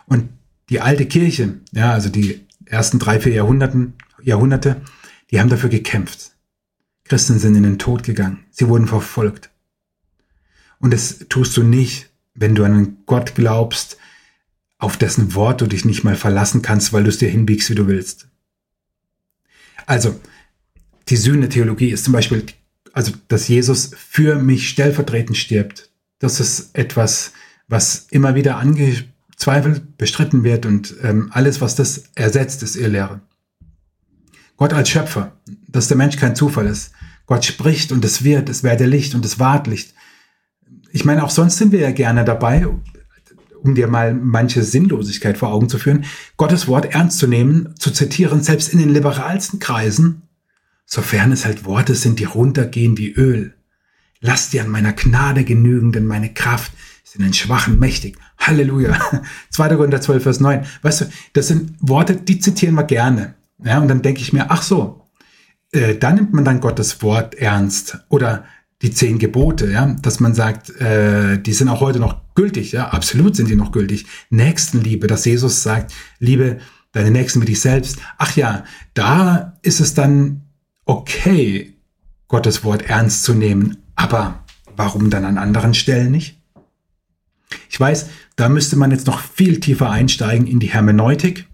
Und 0.06 0.30
die 0.70 0.80
alte 0.80 1.06
Kirche, 1.06 1.60
ja, 1.74 1.92
also 1.92 2.08
die 2.08 2.48
ersten 2.64 2.98
drei, 2.98 3.20
vier 3.20 3.34
Jahrhunderten, 3.34 3.96
Jahrhunderte, 4.22 4.84
die 5.32 5.42
haben 5.42 5.50
dafür 5.50 5.70
gekämpft. 5.70 6.39
Christen 7.10 7.40
sind 7.40 7.56
in 7.56 7.64
den 7.64 7.80
Tod 7.80 8.04
gegangen. 8.04 8.46
Sie 8.52 8.68
wurden 8.68 8.88
verfolgt. 8.88 9.50
Und 10.80 10.94
das 10.94 11.26
tust 11.28 11.58
du 11.58 11.64
nicht, 11.64 12.10
wenn 12.36 12.56
du 12.56 12.64
an 12.64 12.74
einen 12.74 12.98
Gott 13.08 13.34
glaubst, 13.36 13.98
auf 14.78 14.96
dessen 14.96 15.34
Wort 15.36 15.60
du 15.60 15.68
dich 15.68 15.84
nicht 15.84 16.04
mal 16.04 16.16
verlassen 16.16 16.62
kannst, 16.62 16.94
weil 16.94 17.04
du 17.04 17.10
es 17.10 17.18
dir 17.18 17.28
hinbiegst, 17.28 17.70
wie 17.70 17.76
du 17.76 17.88
willst. 17.88 18.28
Also, 19.88 20.18
die 21.10 21.18
Sühne-Theologie 21.18 21.90
ist 21.90 22.06
zum 22.06 22.14
Beispiel, 22.14 22.46
also, 22.94 23.12
dass 23.28 23.48
Jesus 23.48 23.92
für 23.98 24.36
mich 24.36 24.70
stellvertretend 24.70 25.36
stirbt. 25.36 25.90
Das 26.20 26.40
ist 26.40 26.70
etwas, 26.74 27.34
was 27.68 28.08
immer 28.12 28.36
wieder 28.36 28.58
angezweifelt, 28.58 29.98
bestritten 29.98 30.44
wird 30.44 30.66
und 30.66 30.96
ähm, 31.02 31.30
alles, 31.34 31.60
was 31.60 31.76
das 31.76 32.04
ersetzt, 32.16 32.62
ist 32.62 32.76
Irrlehre. 32.76 33.20
Gott 34.60 34.74
als 34.74 34.90
Schöpfer, 34.90 35.32
dass 35.70 35.88
der 35.88 35.96
Mensch 35.96 36.18
kein 36.18 36.36
Zufall 36.36 36.68
ist. 36.68 36.92
Gott 37.26 37.46
spricht 37.46 37.94
und 37.94 38.04
es 38.04 38.26
wird, 38.26 38.50
es 38.50 38.62
werde 38.62 38.86
Licht 38.86 39.16
und 39.16 39.24
es 39.24 39.40
ward 39.40 39.68
Licht. 39.68 39.94
Ich 40.92 41.06
meine, 41.06 41.24
auch 41.24 41.30
sonst 41.30 41.58
sind 41.58 41.72
wir 41.72 41.80
ja 41.80 41.92
gerne 41.92 42.26
dabei, 42.26 42.68
um 43.64 43.74
dir 43.74 43.88
mal 43.88 44.14
manche 44.14 44.62
Sinnlosigkeit 44.64 45.38
vor 45.38 45.54
Augen 45.54 45.70
zu 45.70 45.80
führen, 45.80 46.04
Gottes 46.36 46.68
Wort 46.68 46.94
ernst 46.94 47.20
zu 47.20 47.28
nehmen, 47.28 47.74
zu 47.80 47.92
zitieren, 47.92 48.44
selbst 48.44 48.74
in 48.74 48.80
den 48.80 48.90
liberalsten 48.90 49.60
Kreisen, 49.60 50.24
sofern 50.86 51.32
es 51.32 51.46
halt 51.46 51.64
Worte 51.64 51.96
sind, 51.96 52.20
die 52.20 52.26
runtergehen 52.26 52.98
wie 52.98 53.14
Öl. 53.14 53.54
Lass 54.20 54.50
dir 54.50 54.62
an 54.62 54.70
meiner 54.70 54.92
Gnade 54.92 55.46
genügen, 55.46 55.94
denn 55.94 56.06
meine 56.06 56.34
Kraft 56.34 56.74
ist 57.06 57.16
in 57.16 57.24
den 57.24 57.34
Schwachen 57.34 57.80
mächtig. 57.80 58.18
Halleluja. 58.38 59.00
2. 59.52 59.76
Korinther 59.76 60.02
12, 60.02 60.24
Vers 60.24 60.40
9. 60.42 60.66
Weißt 60.82 61.00
du, 61.00 61.06
das 61.32 61.48
sind 61.48 61.76
Worte, 61.80 62.18
die 62.18 62.40
zitieren 62.40 62.76
wir 62.76 62.84
gerne. 62.84 63.39
Ja, 63.64 63.80
und 63.80 63.88
dann 63.88 64.02
denke 64.02 64.22
ich 64.22 64.34
mir, 64.34 64.50
ach 64.50 64.62
so, 64.62 65.10
äh, 65.72 65.96
da 65.96 66.12
nimmt 66.12 66.34
man 66.34 66.46
dann 66.46 66.62
Gottes 66.62 67.02
Wort 67.02 67.36
ernst. 67.36 68.00
Oder 68.10 68.46
die 68.82 68.92
zehn 68.92 69.20
Gebote, 69.20 69.70
ja, 69.70 69.86
dass 70.02 70.20
man 70.20 70.34
sagt, 70.34 70.70
äh, 70.80 71.38
die 71.42 71.54
sind 71.54 71.68
auch 71.68 71.82
heute 71.82 72.00
noch 72.00 72.22
gültig, 72.34 72.72
ja, 72.72 72.90
absolut 72.90 73.36
sind 73.36 73.50
die 73.50 73.58
noch 73.58 73.72
gültig. 73.74 74.06
Nächstenliebe, 74.30 75.08
dass 75.08 75.26
Jesus 75.26 75.64
sagt, 75.64 75.94
liebe 76.20 76.60
deine 76.94 77.12
Nächsten 77.12 77.42
wie 77.42 77.46
dich 77.46 77.60
selbst. 77.60 78.00
Ach 78.18 78.36
ja, 78.36 78.64
da 78.94 79.60
ist 79.62 79.80
es 79.80 79.94
dann 79.94 80.42
okay, 80.86 81.76
Gottes 82.28 82.64
Wort 82.64 82.84
ernst 82.90 83.24
zu 83.24 83.34
nehmen. 83.34 83.78
Aber 83.96 84.46
warum 84.76 85.10
dann 85.10 85.26
an 85.26 85.38
anderen 85.38 85.74
Stellen 85.74 86.12
nicht? 86.12 86.42
Ich 87.70 87.80
weiß, 87.80 88.08
da 88.38 88.48
müsste 88.48 88.78
man 88.78 88.92
jetzt 88.92 89.08
noch 89.08 89.20
viel 89.20 89.60
tiefer 89.60 89.90
einsteigen 89.90 90.48
in 90.48 90.60
die 90.60 90.70
Hermeneutik 90.70 91.49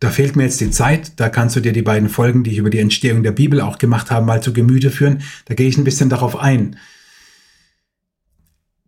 da 0.00 0.10
fehlt 0.10 0.34
mir 0.34 0.44
jetzt 0.44 0.60
die 0.60 0.70
Zeit. 0.70 1.20
Da 1.20 1.28
kannst 1.28 1.56
du 1.56 1.60
dir 1.60 1.72
die 1.72 1.82
beiden 1.82 2.08
Folgen, 2.08 2.42
die 2.42 2.52
ich 2.52 2.58
über 2.58 2.70
die 2.70 2.78
Entstehung 2.78 3.22
der 3.22 3.32
Bibel 3.32 3.60
auch 3.60 3.76
gemacht 3.76 4.10
habe, 4.10 4.24
mal 4.24 4.42
zu 4.42 4.54
Gemüte 4.54 4.90
führen. 4.90 5.22
Da 5.44 5.54
gehe 5.54 5.68
ich 5.68 5.76
ein 5.76 5.84
bisschen 5.84 6.08
darauf 6.08 6.36
ein. 6.36 6.78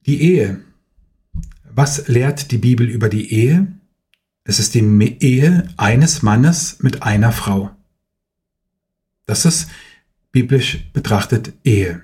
Die 0.07 0.20
Ehe. 0.22 0.61
Was 1.70 2.09
lehrt 2.09 2.51
die 2.51 2.59
Bibel 2.59 2.88
über 2.88 3.11
die 3.11 3.33
Ehe? 3.33 3.66
Es 4.44 4.59
ist 4.59 4.75
die 4.75 4.81
Ehe 5.20 5.68
eines 5.77 6.22
Mannes 6.22 6.79
mit 6.81 7.03
einer 7.03 7.31
Frau. 7.31 7.70
Das 9.27 9.44
ist 9.44 9.68
biblisch 10.33 10.79
betrachtet 10.94 11.53
Ehe. 11.62 12.03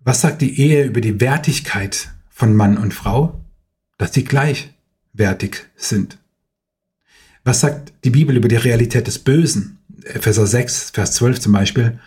Was 0.00 0.20
sagt 0.20 0.42
die 0.42 0.60
Ehe 0.60 0.84
über 0.84 1.00
die 1.00 1.20
Wertigkeit 1.20 2.10
von 2.28 2.54
Mann 2.54 2.76
und 2.76 2.92
Frau? 2.92 3.40
Dass 3.96 4.12
sie 4.12 4.24
gleichwertig 4.24 5.64
sind. 5.76 6.18
Was 7.44 7.60
sagt 7.60 7.92
die 8.04 8.10
Bibel 8.10 8.36
über 8.36 8.48
die 8.48 8.56
Realität 8.56 9.06
des 9.06 9.18
Bösen? 9.18 9.78
Epheser 10.04 10.46
6, 10.46 10.90
Vers 10.90 11.12
12 11.12 11.40
zum 11.40 11.52
Beispiel. 11.52 12.00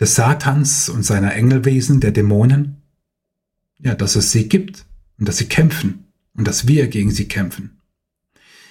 Des 0.00 0.14
Satans 0.14 0.88
und 0.88 1.04
seiner 1.04 1.34
Engelwesen, 1.34 2.00
der 2.00 2.12
Dämonen. 2.12 2.82
Ja, 3.78 3.94
dass 3.94 4.14
es 4.14 4.30
sie 4.30 4.48
gibt 4.48 4.86
und 5.18 5.28
dass 5.28 5.38
sie 5.38 5.46
kämpfen 5.46 6.06
und 6.36 6.46
dass 6.46 6.68
wir 6.68 6.86
gegen 6.86 7.10
sie 7.10 7.26
kämpfen. 7.26 7.80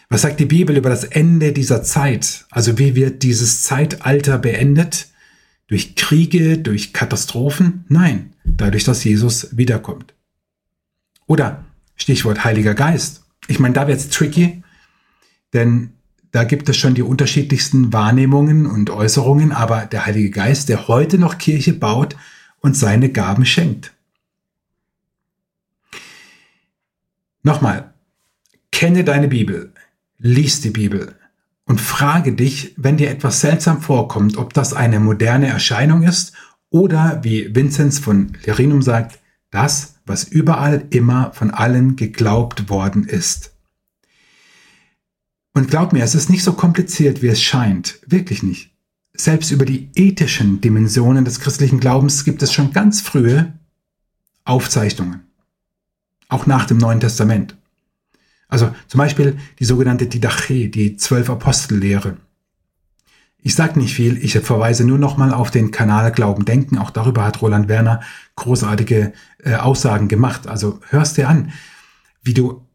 Was 0.09 0.21
sagt 0.21 0.39
die 0.39 0.45
Bibel 0.45 0.77
über 0.77 0.89
das 0.89 1.03
Ende 1.03 1.51
dieser 1.51 1.83
Zeit? 1.83 2.45
Also 2.49 2.77
wie 2.77 2.95
wird 2.95 3.23
dieses 3.23 3.63
Zeitalter 3.63 4.37
beendet? 4.37 5.07
Durch 5.67 5.95
Kriege, 5.95 6.57
durch 6.59 6.93
Katastrophen? 6.93 7.85
Nein, 7.89 8.33
dadurch, 8.45 8.83
dass 8.83 9.03
Jesus 9.03 9.57
wiederkommt. 9.57 10.13
Oder 11.25 11.65
Stichwort 11.95 12.43
Heiliger 12.43 12.73
Geist. 12.73 13.23
Ich 13.47 13.59
meine, 13.59 13.73
da 13.73 13.87
wird's 13.87 14.09
tricky, 14.09 14.62
denn 15.53 15.93
da 16.31 16.43
gibt 16.43 16.67
es 16.67 16.77
schon 16.77 16.95
die 16.95 17.03
unterschiedlichsten 17.03 17.93
Wahrnehmungen 17.93 18.65
und 18.65 18.89
Äußerungen, 18.89 19.51
aber 19.51 19.85
der 19.85 20.07
Heilige 20.07 20.31
Geist, 20.31 20.67
der 20.67 20.87
heute 20.87 21.19
noch 21.19 21.37
Kirche 21.37 21.73
baut 21.73 22.15
und 22.59 22.75
seine 22.75 23.09
Gaben 23.09 23.45
schenkt. 23.45 23.93
Nochmal, 27.43 27.93
kenne 28.71 29.03
deine 29.03 29.27
Bibel, 29.27 29.73
lies 30.17 30.61
die 30.61 30.71
Bibel 30.71 31.15
und 31.65 31.79
frage 31.79 32.33
dich, 32.33 32.73
wenn 32.77 32.97
dir 32.97 33.11
etwas 33.11 33.41
seltsam 33.41 33.81
vorkommt, 33.81 34.37
ob 34.37 34.53
das 34.53 34.73
eine 34.73 34.99
moderne 34.99 35.47
Erscheinung 35.47 36.03
ist 36.03 36.33
oder, 36.69 37.19
wie 37.23 37.53
Vinzenz 37.53 37.99
von 37.99 38.33
Lerinum 38.45 38.81
sagt, 38.81 39.19
das, 39.51 39.99
was 40.05 40.23
überall 40.23 40.85
immer 40.89 41.31
von 41.33 41.51
allen 41.51 41.95
geglaubt 41.95 42.69
worden 42.69 43.03
ist. 43.03 43.52
Und 45.53 45.69
glaub 45.69 45.93
mir, 45.93 46.03
es 46.03 46.15
ist 46.15 46.29
nicht 46.29 46.43
so 46.43 46.53
kompliziert, 46.53 47.21
wie 47.21 47.27
es 47.27 47.41
scheint. 47.41 47.99
Wirklich 48.07 48.43
nicht. 48.43 48.71
Selbst 49.15 49.51
über 49.51 49.65
die 49.65 49.89
ethischen 49.93 50.61
Dimensionen 50.61 51.25
des 51.25 51.39
christlichen 51.39 51.79
Glaubens 51.79 52.25
gibt 52.25 52.41
es 52.41 52.51
schon 52.51 52.73
ganz 52.73 53.01
frühe 53.01 53.53
Aufzeichnungen. 54.43 55.21
Auch 56.27 56.47
nach 56.47 56.65
dem 56.65 56.77
Neuen 56.77 56.99
Testament. 56.99 57.55
Also 58.47 58.73
zum 58.87 58.97
Beispiel 58.97 59.37
die 59.59 59.65
sogenannte 59.65 60.07
Didache, 60.07 60.69
die 60.69 60.97
zwölf 60.97 61.29
Apostellehre. 61.29 62.17
Ich 63.45 63.55
sage 63.55 63.77
nicht 63.77 63.93
viel, 63.93 64.23
ich 64.23 64.37
verweise 64.39 64.85
nur 64.85 64.97
nochmal 64.97 65.33
auf 65.33 65.51
den 65.51 65.71
Kanal 65.71 66.11
Glauben 66.11 66.45
Denken. 66.45 66.77
Auch 66.77 66.89
darüber 66.89 67.25
hat 67.25 67.41
Roland 67.41 67.67
Werner 67.67 68.01
großartige 68.35 69.13
äh, 69.43 69.55
Aussagen 69.55 70.07
gemacht. 70.07 70.47
Also 70.47 70.79
hörst 70.89 71.17
dir 71.17 71.27
an, 71.29 71.51
wie 72.23 72.33
du 72.33 72.65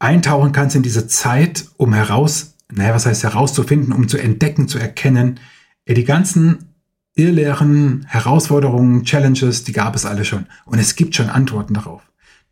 eintauchen 0.00 0.50
kannst 0.50 0.74
in 0.74 0.82
diese 0.82 1.06
Zeit, 1.06 1.66
um 1.76 1.92
heraus, 1.94 2.54
naja, 2.72 2.94
was 2.94 3.06
heißt 3.06 3.22
herauszufinden, 3.22 3.92
um 3.92 4.08
zu 4.08 4.18
entdecken, 4.18 4.66
zu 4.66 4.78
erkennen, 4.78 5.38
die 5.86 6.04
ganzen 6.04 6.70
Irrlehren, 7.14 8.06
Herausforderungen, 8.08 9.04
Challenges, 9.04 9.64
die 9.64 9.72
gab 9.72 9.94
es 9.94 10.06
alle 10.06 10.24
schon. 10.24 10.46
Und 10.64 10.78
es 10.78 10.96
gibt 10.96 11.14
schon 11.14 11.28
Antworten 11.28 11.74
darauf. 11.74 12.02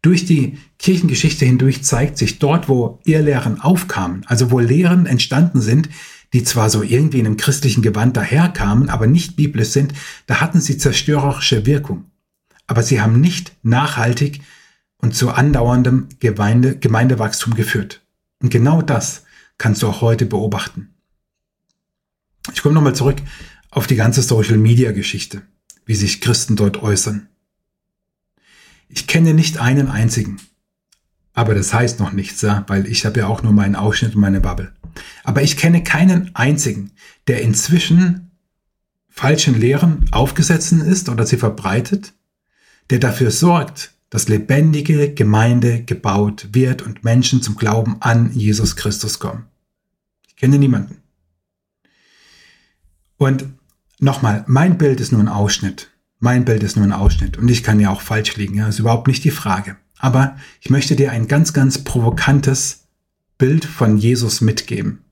Durch 0.02 0.26
die 0.26 0.58
Kirchengeschichte 0.78 1.44
hindurch 1.44 1.82
zeigt 1.82 2.18
sich 2.18 2.38
dort, 2.38 2.68
wo 2.68 3.00
Irrlehren 3.04 3.60
aufkamen, 3.60 4.24
also 4.26 4.50
wo 4.50 4.58
Lehren 4.58 5.06
entstanden 5.06 5.60
sind, 5.60 5.88
die 6.32 6.44
zwar 6.44 6.70
so 6.70 6.82
irgendwie 6.82 7.20
in 7.20 7.26
einem 7.26 7.36
christlichen 7.36 7.82
Gewand 7.82 8.16
daherkamen, 8.16 8.90
aber 8.90 9.06
nicht 9.06 9.36
biblisch 9.36 9.70
sind, 9.70 9.94
da 10.26 10.40
hatten 10.40 10.60
sie 10.60 10.76
zerstörerische 10.76 11.64
Wirkung. 11.64 12.04
Aber 12.66 12.82
sie 12.82 13.00
haben 13.00 13.20
nicht 13.20 13.52
nachhaltig 13.62 14.42
und 14.98 15.14
zu 15.14 15.30
andauerndem 15.30 16.08
Gemeinde, 16.20 16.78
Gemeindewachstum 16.78 17.54
geführt. 17.54 18.02
Und 18.40 18.50
genau 18.50 18.82
das 18.82 19.24
kannst 19.56 19.82
du 19.82 19.88
auch 19.88 20.00
heute 20.00 20.26
beobachten. 20.26 20.94
Ich 22.52 22.62
komme 22.62 22.74
nochmal 22.74 22.94
zurück 22.94 23.18
auf 23.70 23.86
die 23.86 23.96
ganze 23.96 24.22
Social-Media-Geschichte, 24.22 25.42
wie 25.84 25.94
sich 25.94 26.20
Christen 26.20 26.56
dort 26.56 26.82
äußern. 26.82 27.28
Ich 28.88 29.06
kenne 29.06 29.34
nicht 29.34 29.58
einen 29.58 29.88
einzigen. 29.88 30.38
Aber 31.34 31.54
das 31.54 31.72
heißt 31.72 32.00
noch 32.00 32.12
nichts, 32.12 32.40
ja, 32.42 32.64
weil 32.68 32.86
ich 32.86 33.04
habe 33.06 33.20
ja 33.20 33.26
auch 33.26 33.42
nur 33.42 33.52
meinen 33.52 33.76
Ausschnitt 33.76 34.14
und 34.14 34.20
meine 34.20 34.40
Bubble. 34.40 34.72
Aber 35.22 35.42
ich 35.42 35.56
kenne 35.56 35.84
keinen 35.84 36.34
einzigen, 36.34 36.92
der 37.28 37.42
inzwischen 37.42 38.32
falschen 39.08 39.58
Lehren 39.58 40.06
aufgesessen 40.10 40.80
ist 40.80 41.08
oder 41.08 41.26
sie 41.26 41.36
verbreitet, 41.36 42.14
der 42.90 42.98
dafür 42.98 43.30
sorgt, 43.30 43.92
dass 44.10 44.28
lebendige 44.28 45.12
Gemeinde 45.12 45.82
gebaut 45.82 46.48
wird 46.52 46.82
und 46.82 47.04
Menschen 47.04 47.42
zum 47.42 47.56
Glauben 47.56 47.96
an 48.00 48.32
Jesus 48.32 48.76
Christus 48.76 49.18
kommen. 49.18 49.46
Ich 50.26 50.36
kenne 50.36 50.58
niemanden. 50.58 51.02
Und 53.16 53.46
nochmal, 53.98 54.44
mein 54.46 54.78
Bild 54.78 55.00
ist 55.00 55.12
nur 55.12 55.20
ein 55.20 55.28
Ausschnitt. 55.28 55.90
Mein 56.20 56.44
Bild 56.44 56.62
ist 56.62 56.76
nur 56.76 56.84
ein 56.84 56.92
Ausschnitt 56.92 57.36
und 57.36 57.48
ich 57.48 57.62
kann 57.62 57.78
ja 57.78 57.90
auch 57.90 58.00
falsch 58.00 58.36
liegen, 58.36 58.56
ja, 58.56 58.68
ist 58.68 58.80
überhaupt 58.80 59.06
nicht 59.06 59.22
die 59.22 59.30
Frage. 59.30 59.76
Aber 59.98 60.36
ich 60.60 60.70
möchte 60.70 60.96
dir 60.96 61.12
ein 61.12 61.28
ganz, 61.28 61.52
ganz 61.52 61.84
provokantes 61.84 62.84
Bild 63.36 63.64
von 63.64 63.98
Jesus 63.98 64.40
mitgeben. 64.40 65.04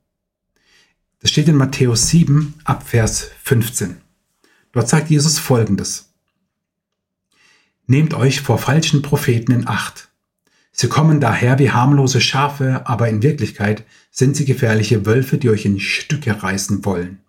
Das 1.20 1.30
steht 1.30 1.48
in 1.48 1.56
Matthäus 1.56 2.08
7 2.08 2.54
ab 2.64 2.86
Vers 2.88 3.30
15. 3.44 3.96
Dort 4.72 4.88
sagt 4.88 5.10
Jesus 5.10 5.38
Folgendes. 5.38 6.05
Nehmt 7.88 8.14
euch 8.14 8.40
vor 8.40 8.58
falschen 8.58 9.02
Propheten 9.02 9.52
in 9.52 9.68
Acht. 9.68 10.08
Sie 10.72 10.88
kommen 10.88 11.20
daher 11.20 11.58
wie 11.58 11.70
harmlose 11.70 12.20
Schafe, 12.20 12.82
aber 12.84 13.08
in 13.08 13.22
Wirklichkeit 13.22 13.84
sind 14.10 14.36
sie 14.36 14.44
gefährliche 14.44 15.06
Wölfe, 15.06 15.38
die 15.38 15.50
euch 15.50 15.64
in 15.64 15.78
Stücke 15.78 16.42
reißen 16.42 16.84
wollen. 16.84 17.20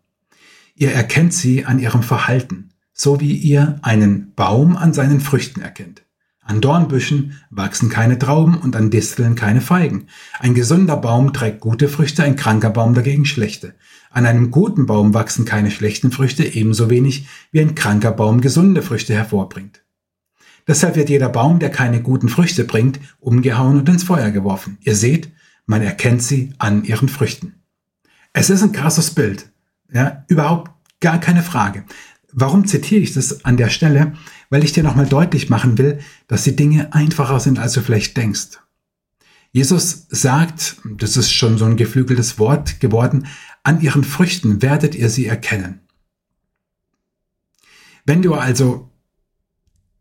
Ihr 0.76 0.92
erkennt 0.92 1.34
sie 1.34 1.66
an 1.66 1.80
ihrem 1.80 2.04
Verhalten, 2.04 2.72
so 2.92 3.22
wie 3.22 3.36
ihr 3.36 3.80
einen 3.84 4.34
Baum 4.36 4.76
an 4.76 4.94
seinen 4.94 5.22
Früchten 5.22 5.62
erkennt. 5.62 6.04
An 6.42 6.60
Dornbüschen 6.60 7.40
wachsen 7.50 7.90
keine 7.90 8.18
Trauben 8.18 8.58
und 8.58 8.76
an 8.76 8.90
Disteln 8.90 9.36
keine 9.36 9.62
Feigen. 9.62 10.08
Ein 10.40 10.56
gesunder 10.56 10.98
Baum 10.98 11.34
trägt 11.34 11.60
gute 11.60 11.88
Früchte, 11.88 12.24
ein 12.24 12.36
kranker 12.36 12.70
Baum 12.72 12.94
dagegen 12.94 13.26
schlechte. 13.26 13.76
An 14.10 14.26
einem 14.26 14.50
guten 14.50 14.88
Baum 14.88 15.14
wachsen 15.14 15.46
keine 15.46 15.72
schlechten 15.72 16.12
Früchte, 16.12 16.44
ebenso 16.46 16.90
wenig 16.90 17.28
wie 17.52 17.60
ein 17.62 17.76
kranker 17.76 18.12
Baum 18.12 18.42
gesunde 18.42 18.82
Früchte 18.82 19.14
hervorbringt. 19.14 19.84
Deshalb 20.68 20.98
wird 20.98 21.10
jeder 21.10 21.30
Baum, 21.30 21.60
der 21.60 21.70
keine 21.70 22.02
guten 22.02 22.28
Früchte 22.28 22.66
bringt, 22.66 23.00
umgehauen 23.20 23.78
und 23.78 23.88
ins 23.88 24.04
Feuer 24.04 24.32
geworfen. 24.32 24.78
Ihr 24.82 24.96
seht, 24.96 25.32
man 25.66 25.82
erkennt 25.82 26.22
sie 26.22 26.54
an 26.58 26.84
ihren 26.84 27.10
Früchten. 27.10 27.56
Es 28.34 28.50
ist 28.50 28.62
ein 28.62 28.74
krasses 28.74 29.12
Bild. 29.12 29.50
Ja, 29.92 30.26
überhaupt 30.28 30.72
gar 31.00 31.20
keine 31.20 31.42
Frage. 31.42 31.86
Warum 32.34 32.68
zitiere 32.68 33.02
ich 33.02 33.14
das 33.14 33.46
an 33.46 33.58
der 33.58 33.70
Stelle? 33.70 34.14
Weil 34.50 34.64
ich 34.64 34.74
dir 34.74 34.84
nochmal 34.84 35.08
deutlich 35.08 35.50
machen 35.50 35.78
will, 35.78 36.00
dass 36.28 36.44
die 36.44 36.56
Dinge 36.56 36.94
einfacher 36.94 37.40
sind, 37.40 37.60
als 37.60 37.74
du 37.74 37.82
vielleicht 37.82 38.18
denkst. 38.18 38.60
Jesus 39.52 40.08
sagt, 40.10 40.78
das 40.98 41.18
ist 41.18 41.32
schon 41.32 41.58
so 41.58 41.66
ein 41.66 41.78
geflügeltes 41.78 42.38
Wort 42.38 42.80
geworden, 42.80 43.28
an 43.64 43.82
ihren 43.82 44.04
Früchten 44.04 44.62
werdet 44.62 44.94
ihr 44.96 45.10
sie 45.10 45.26
erkennen. 45.26 45.82
Wenn 48.06 48.22
du 48.22 48.36
also 48.36 48.92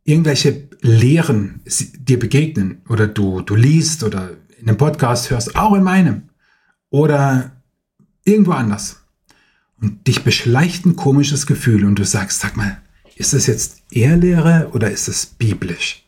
irgendwelche 0.07 0.69
Lehren 0.81 1.61
dir 1.99 2.19
begegnen 2.19 2.83
oder 2.89 3.07
du, 3.07 3.41
du 3.43 3.55
liest 3.55 4.05
oder 4.05 4.31
in 4.59 4.69
einem 4.69 4.79
Podcast 4.79 5.31
hörst, 5.31 5.57
auch 5.57 5.75
in 5.75 5.83
meinem 5.83 6.23
oder 6.91 7.53
irgendwo 8.25 8.53
anders 8.53 9.03
und 9.81 10.07
dich 10.07 10.25
beschleicht 10.25 10.87
ein 10.87 10.97
komisches 10.97 11.47
Gefühl 11.47 11.85
und 11.85 11.99
du 11.99 12.05
sagst, 12.05 12.41
sag 12.41 12.57
mal, 12.57 12.81
ist 13.17 13.33
das 13.33 13.47
jetzt 13.47 13.83
Ehrlehre 13.91 14.71
oder 14.73 14.91
ist 14.91 15.09
es 15.09 15.27
biblisch? 15.27 16.07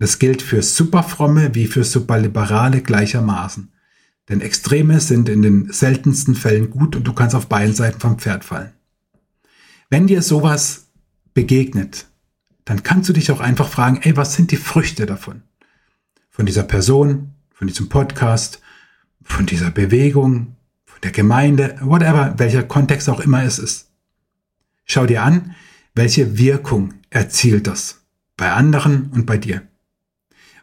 das 0.00 0.18
gilt 0.18 0.40
für 0.40 0.62
Superfromme 0.62 1.54
wie 1.54 1.66
für 1.66 1.84
Superliberale 1.84 2.80
gleichermaßen. 2.80 3.70
Denn 4.30 4.40
Extreme 4.40 4.98
sind 4.98 5.28
in 5.28 5.42
den 5.42 5.72
seltensten 5.72 6.34
Fällen 6.34 6.70
gut 6.70 6.96
und 6.96 7.04
du 7.04 7.12
kannst 7.12 7.36
auf 7.36 7.48
beiden 7.48 7.74
Seiten 7.74 8.00
vom 8.00 8.18
Pferd 8.18 8.42
fallen. 8.42 8.72
Wenn 9.90 10.06
dir 10.06 10.22
sowas 10.22 10.86
begegnet, 11.34 12.06
dann 12.64 12.82
kannst 12.82 13.08
du 13.08 13.12
dich 13.12 13.30
auch 13.30 13.40
einfach 13.40 13.68
fragen, 13.68 14.00
ey, 14.02 14.16
was 14.16 14.34
sind 14.34 14.50
die 14.50 14.56
Früchte 14.56 15.06
davon? 15.06 15.42
Von 16.28 16.46
dieser 16.46 16.62
Person, 16.62 17.34
von 17.52 17.66
diesem 17.66 17.88
Podcast, 17.88 18.60
von 19.22 19.46
dieser 19.46 19.70
Bewegung, 19.70 20.56
von 20.84 21.00
der 21.02 21.10
Gemeinde, 21.10 21.78
whatever, 21.80 22.34
welcher 22.38 22.62
Kontext 22.62 23.08
auch 23.08 23.20
immer 23.20 23.42
es 23.44 23.58
ist. 23.58 23.90
Schau 24.84 25.06
dir 25.06 25.22
an, 25.22 25.54
welche 25.94 26.38
Wirkung 26.38 26.94
erzielt 27.10 27.66
das 27.66 28.00
bei 28.36 28.52
anderen 28.52 29.10
und 29.12 29.26
bei 29.26 29.36
dir. 29.36 29.62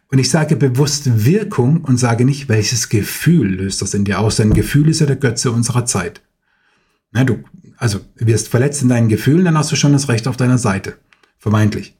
Und 0.09 0.19
ich 0.19 0.29
sage 0.29 0.55
bewusst 0.55 1.25
Wirkung 1.25 1.83
und 1.83 1.97
sage 1.97 2.25
nicht, 2.25 2.49
welches 2.49 2.89
Gefühl 2.89 3.55
löst 3.55 3.81
das 3.81 3.93
in 3.93 4.05
dir 4.05 4.19
aus, 4.19 4.37
denn 4.37 4.53
Gefühl 4.53 4.89
ist 4.89 4.99
ja 4.99 5.05
der 5.05 5.17
Götze 5.17 5.51
unserer 5.51 5.85
Zeit. 5.85 6.21
Na, 7.11 7.23
du, 7.23 7.43
also 7.77 8.01
wirst 8.15 8.49
verletzt 8.49 8.81
in 8.81 8.89
deinen 8.89 9.09
Gefühlen, 9.09 9.45
dann 9.45 9.57
hast 9.57 9.71
du 9.71 9.75
schon 9.75 9.93
das 9.93 10.09
Recht 10.09 10.27
auf 10.27 10.37
deiner 10.37 10.57
Seite. 10.57 10.97
Vermeintlich. 11.37 11.95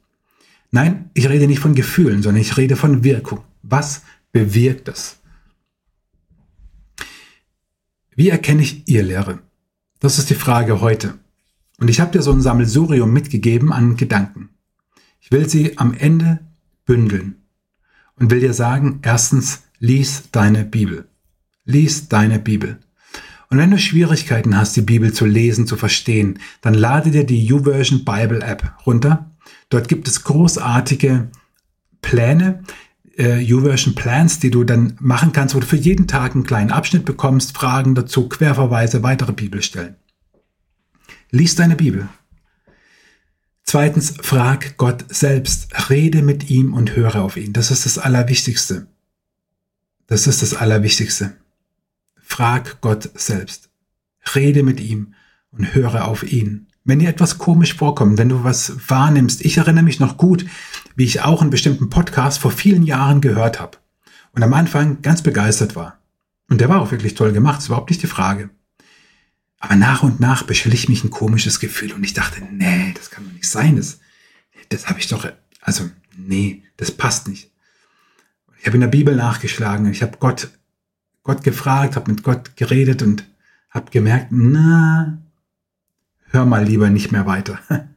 Nein, 0.71 1.09
ich 1.13 1.29
rede 1.29 1.47
nicht 1.47 1.59
von 1.59 1.75
Gefühlen, 1.75 2.21
sondern 2.21 2.41
ich 2.41 2.57
rede 2.57 2.75
von 2.75 3.03
Wirkung. 3.03 3.41
Was 3.61 4.01
bewirkt 4.31 4.87
das? 4.87 5.19
Wie 8.15 8.29
erkenne 8.29 8.63
ich 8.63 8.87
ihr 8.87 9.03
Lehre? 9.03 9.39
Das 9.99 10.19
ist 10.19 10.29
die 10.29 10.35
Frage 10.35 10.81
heute. 10.81 11.13
Und 11.79 11.89
ich 11.89 11.99
habe 11.99 12.11
dir 12.11 12.21
so 12.21 12.31
ein 12.31 12.41
Sammelsurium 12.41 13.13
mitgegeben 13.13 13.71
an 13.71 13.95
Gedanken. 13.95 14.49
Ich 15.21 15.31
will 15.31 15.47
sie 15.47 15.77
am 15.77 15.93
Ende 15.93 16.39
bündeln 16.85 17.35
und 18.15 18.31
will 18.31 18.39
dir 18.39 18.53
sagen, 18.53 18.99
erstens, 19.03 19.63
lies 19.79 20.31
deine 20.31 20.65
Bibel. 20.65 21.07
Lies 21.65 22.09
deine 22.09 22.39
Bibel. 22.39 22.79
Und 23.49 23.57
wenn 23.57 23.71
du 23.71 23.79
Schwierigkeiten 23.79 24.57
hast, 24.57 24.75
die 24.75 24.81
Bibel 24.81 25.13
zu 25.13 25.25
lesen, 25.25 25.67
zu 25.67 25.77
verstehen, 25.77 26.39
dann 26.61 26.73
lade 26.73 27.11
dir 27.11 27.25
die 27.25 27.45
YouVersion 27.45 28.03
Bible 28.03 28.41
App 28.41 28.73
runter. 28.85 29.31
Dort 29.69 29.87
gibt 29.87 30.07
es 30.07 30.23
großartige 30.23 31.29
Pläne, 32.01 32.63
äh, 33.17 33.39
YouVersion 33.39 33.95
Plans, 33.95 34.39
die 34.39 34.51
du 34.51 34.63
dann 34.63 34.97
machen 34.99 35.31
kannst, 35.31 35.55
wo 35.55 35.59
du 35.59 35.65
für 35.65 35.77
jeden 35.77 36.07
Tag 36.07 36.35
einen 36.35 36.43
kleinen 36.43 36.71
Abschnitt 36.71 37.05
bekommst, 37.05 37.55
Fragen 37.55 37.95
dazu, 37.95 38.27
Querverweise, 38.27 39.01
weitere 39.01 39.31
Bibelstellen. 39.31 39.95
Lies 41.31 41.55
deine 41.55 41.75
Bibel. 41.75 42.07
Zweitens, 43.63 44.13
frag 44.21 44.77
Gott 44.77 45.05
selbst, 45.09 45.89
rede 45.89 46.21
mit 46.21 46.49
ihm 46.49 46.73
und 46.73 46.95
höre 46.95 47.17
auf 47.21 47.35
ihn. 47.35 47.51
Das 47.51 47.69
ist 47.69 47.85
das 47.85 47.97
Allerwichtigste. 47.97 48.87
Das 50.07 50.25
ist 50.25 50.41
das 50.41 50.53
Allerwichtigste. 50.53 51.35
Frag 52.27 52.81
Gott 52.81 53.09
selbst. 53.15 53.69
Rede 54.35 54.61
mit 54.61 54.79
ihm 54.79 55.15
und 55.49 55.73
höre 55.73 56.07
auf 56.07 56.21
ihn. 56.21 56.67
Wenn 56.83 56.99
dir 56.99 57.09
etwas 57.09 57.39
komisch 57.39 57.73
vorkommt, 57.73 58.19
wenn 58.19 58.29
du 58.29 58.43
was 58.43 58.89
wahrnimmst, 58.89 59.43
ich 59.43 59.57
erinnere 59.57 59.85
mich 59.85 59.99
noch 59.99 60.17
gut, 60.17 60.45
wie 60.95 61.05
ich 61.05 61.21
auch 61.21 61.41
einen 61.41 61.49
bestimmten 61.49 61.89
Podcast 61.89 62.37
vor 62.39 62.51
vielen 62.51 62.83
Jahren 62.83 63.21
gehört 63.21 63.59
habe 63.59 63.79
und 64.33 64.43
am 64.43 64.53
Anfang 64.53 65.01
ganz 65.01 65.23
begeistert 65.23 65.75
war. 65.75 65.99
Und 66.47 66.61
der 66.61 66.69
war 66.69 66.81
auch 66.81 66.91
wirklich 66.91 67.15
toll 67.15 67.31
gemacht, 67.31 67.59
ist 67.59 67.67
überhaupt 67.67 67.89
nicht 67.89 68.03
die 68.03 68.07
Frage. 68.07 68.51
Aber 69.59 69.75
nach 69.75 70.03
und 70.03 70.19
nach 70.19 70.43
beschlich 70.43 70.89
mich 70.89 71.03
ein 71.03 71.09
komisches 71.09 71.59
Gefühl 71.59 71.93
und 71.93 72.03
ich 72.03 72.13
dachte, 72.13 72.41
nee, 72.51 72.93
das 72.95 73.09
kann 73.09 73.25
doch 73.25 73.33
nicht 73.33 73.49
sein. 73.49 73.77
Das, 73.77 73.99
das 74.69 74.87
habe 74.87 74.99
ich 74.99 75.07
doch, 75.07 75.27
also 75.61 75.89
nee, 76.15 76.61
das 76.75 76.91
passt 76.91 77.29
nicht. 77.29 77.51
Ich 78.59 78.67
habe 78.67 78.75
in 78.75 78.81
der 78.81 78.89
Bibel 78.89 79.15
nachgeschlagen, 79.15 79.89
ich 79.89 80.03
habe 80.03 80.17
Gott, 80.19 80.49
Gott 81.27 81.43
gefragt, 81.43 81.95
habe 81.95 82.11
mit 82.11 82.23
Gott 82.23 82.57
geredet 82.57 83.03
und 83.03 83.25
habe 83.69 83.91
gemerkt, 83.91 84.27
na, 84.31 85.19
hör 86.31 86.45
mal 86.45 86.65
lieber 86.65 86.89
nicht 86.89 87.11
mehr 87.11 87.27
weiter. 87.27 87.59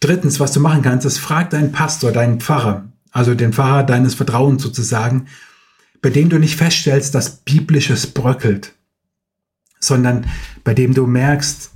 Drittens, 0.00 0.40
was 0.40 0.52
du 0.52 0.60
machen 0.60 0.80
kannst, 0.80 1.04
ist 1.04 1.18
frag 1.18 1.50
deinen 1.50 1.72
Pastor, 1.72 2.10
deinen 2.10 2.40
Pfarrer, 2.40 2.88
also 3.10 3.34
den 3.34 3.52
Pfarrer 3.52 3.84
deines 3.84 4.14
Vertrauens 4.14 4.62
sozusagen, 4.62 5.26
bei 6.00 6.08
dem 6.08 6.30
du 6.30 6.38
nicht 6.38 6.56
feststellst, 6.56 7.14
dass 7.14 7.36
biblisches 7.36 8.06
bröckelt 8.06 8.72
sondern 9.82 10.26
bei 10.64 10.72
dem 10.74 10.94
du 10.94 11.06
merkst, 11.06 11.72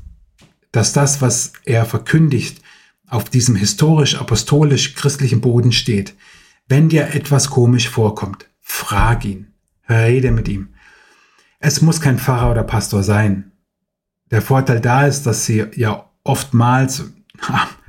dass 0.72 0.92
das, 0.92 1.20
was 1.20 1.52
er 1.64 1.84
verkündigt, 1.84 2.62
auf 3.08 3.24
diesem 3.28 3.56
historisch-apostolisch-christlichen 3.56 5.40
Boden 5.40 5.72
steht. 5.72 6.14
Wenn 6.68 6.88
dir 6.88 7.14
etwas 7.14 7.50
komisch 7.50 7.88
vorkommt, 7.88 8.46
frag 8.60 9.24
ihn, 9.24 9.48
rede 9.88 10.30
mit 10.30 10.48
ihm. 10.48 10.68
Es 11.66 11.82
muss 11.82 12.00
kein 12.00 12.20
Pfarrer 12.20 12.52
oder 12.52 12.62
Pastor 12.62 13.02
sein. 13.02 13.50
Der 14.30 14.40
Vorteil 14.40 14.80
da 14.80 15.04
ist, 15.04 15.26
dass 15.26 15.46
sie 15.46 15.66
ja 15.74 16.08
oftmals 16.22 17.10